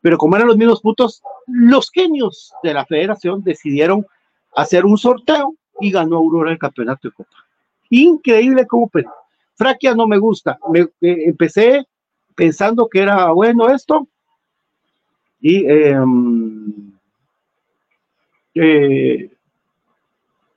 [0.00, 4.06] Pero como eran los mismos puntos, los genios de la federación decidieron
[4.54, 7.36] hacer un sorteo y ganó Aurora el campeonato de Copa.
[7.90, 8.90] Increíble cómo
[9.54, 10.58] Fraquia no me gusta.
[10.72, 11.86] Me, eh, empecé
[12.34, 14.08] pensando que era bueno esto
[15.40, 16.92] y em,
[18.54, 19.30] eh,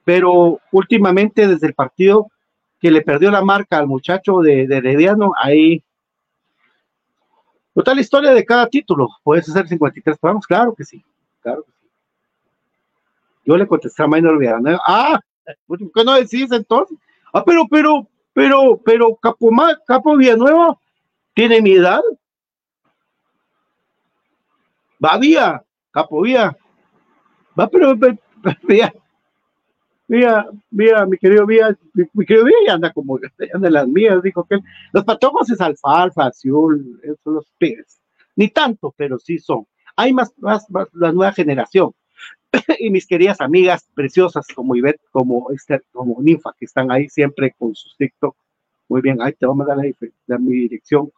[0.04, 2.32] pero últimamente desde el partido
[2.80, 5.84] que le perdió la marca al muchacho de, de Herediano, ahí
[7.76, 9.10] total historia de cada título.
[9.22, 10.48] ¿Puedes hacer 53 programas?
[10.48, 11.04] Claro que sí,
[11.42, 11.88] claro que sí.
[13.46, 15.20] Yo le contesté a Maynor Villanueva, ah,
[15.68, 16.98] ¿por qué no decís entonces?
[17.34, 19.52] Ah, pero, pero, pero, pero, Capo,
[19.86, 20.80] Capo Villanueva
[21.34, 22.02] tiene mi edad.
[25.04, 25.62] Va vía,
[25.92, 26.58] Capo Vía.
[27.60, 27.94] Va, pero,
[28.64, 28.94] vía,
[30.08, 33.20] vía, vía, mi querido Vía, mi, querido Vía anda como,
[33.54, 34.60] anda las mías, dijo que
[34.94, 38.00] los patojos es alfalfa, azul, son los pibes.
[38.36, 39.66] Ni tanto, pero sí son.
[39.96, 41.94] Hay más, más, más la nueva generación.
[42.80, 47.54] y mis queridas amigas preciosas como Ivette, como Esther, como Ninfa, que están ahí siempre
[47.58, 48.36] con sus TikTok.
[48.88, 49.86] Muy bien, ahí te vamos a dar
[50.28, 51.12] la, mi dirección,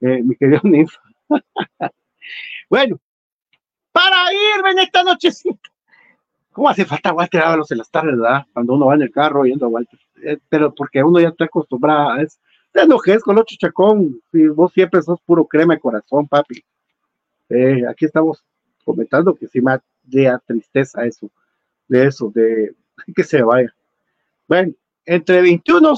[0.00, 1.00] eh, mi querida Ninfa.
[2.68, 3.00] bueno,
[3.92, 5.73] para irme en esta nochecita.
[6.54, 8.46] ¿Cómo hace falta Walter Ábalos en las tardes, verdad?
[8.52, 9.98] Cuando uno va en el carro yendo a Walter.
[10.22, 12.38] Eh, pero porque uno ya está acostumbrado a eso.
[12.70, 14.20] Te enojes con Ocho Chacón.
[14.30, 16.64] Si vos siempre sos puro crema de corazón, papi.
[17.48, 18.44] Eh, aquí estamos
[18.84, 19.80] comentando que sí me
[20.22, 21.28] da tristeza eso,
[21.88, 22.72] de eso, de
[23.16, 23.74] que se vaya.
[24.46, 24.74] Bueno,
[25.04, 25.94] entre 21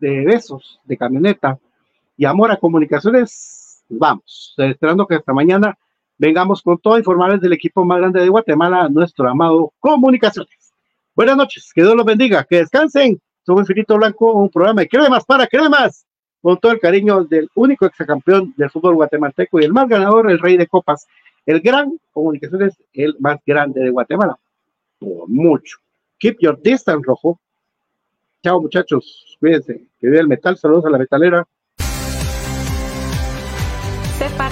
[0.00, 1.58] de besos de camioneta
[2.14, 5.78] y amor a comunicaciones, vamos, esperando que esta mañana
[6.20, 10.74] vengamos con todo, informarles del equipo más grande de Guatemala, nuestro amado Comunicaciones.
[11.16, 13.18] Buenas noches, que Dios los bendiga, que descansen.
[13.46, 16.04] Soy Infinito Blanco, un programa de cremas para cremas,
[16.42, 20.38] con todo el cariño del único exacampeón del fútbol guatemalteco y el más ganador, el
[20.38, 21.06] rey de copas,
[21.46, 24.38] el gran Comunicaciones, el más grande de Guatemala,
[24.98, 25.78] por mucho.
[26.18, 27.40] Keep your distance, rojo.
[28.42, 29.38] Chao, muchachos.
[29.40, 29.86] Cuídense.
[29.98, 30.58] Que vive el metal.
[30.58, 31.48] Saludos a la metalera.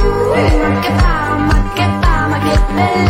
[0.00, 1.12] Ooh, makita,
[1.48, 3.09] makita, makita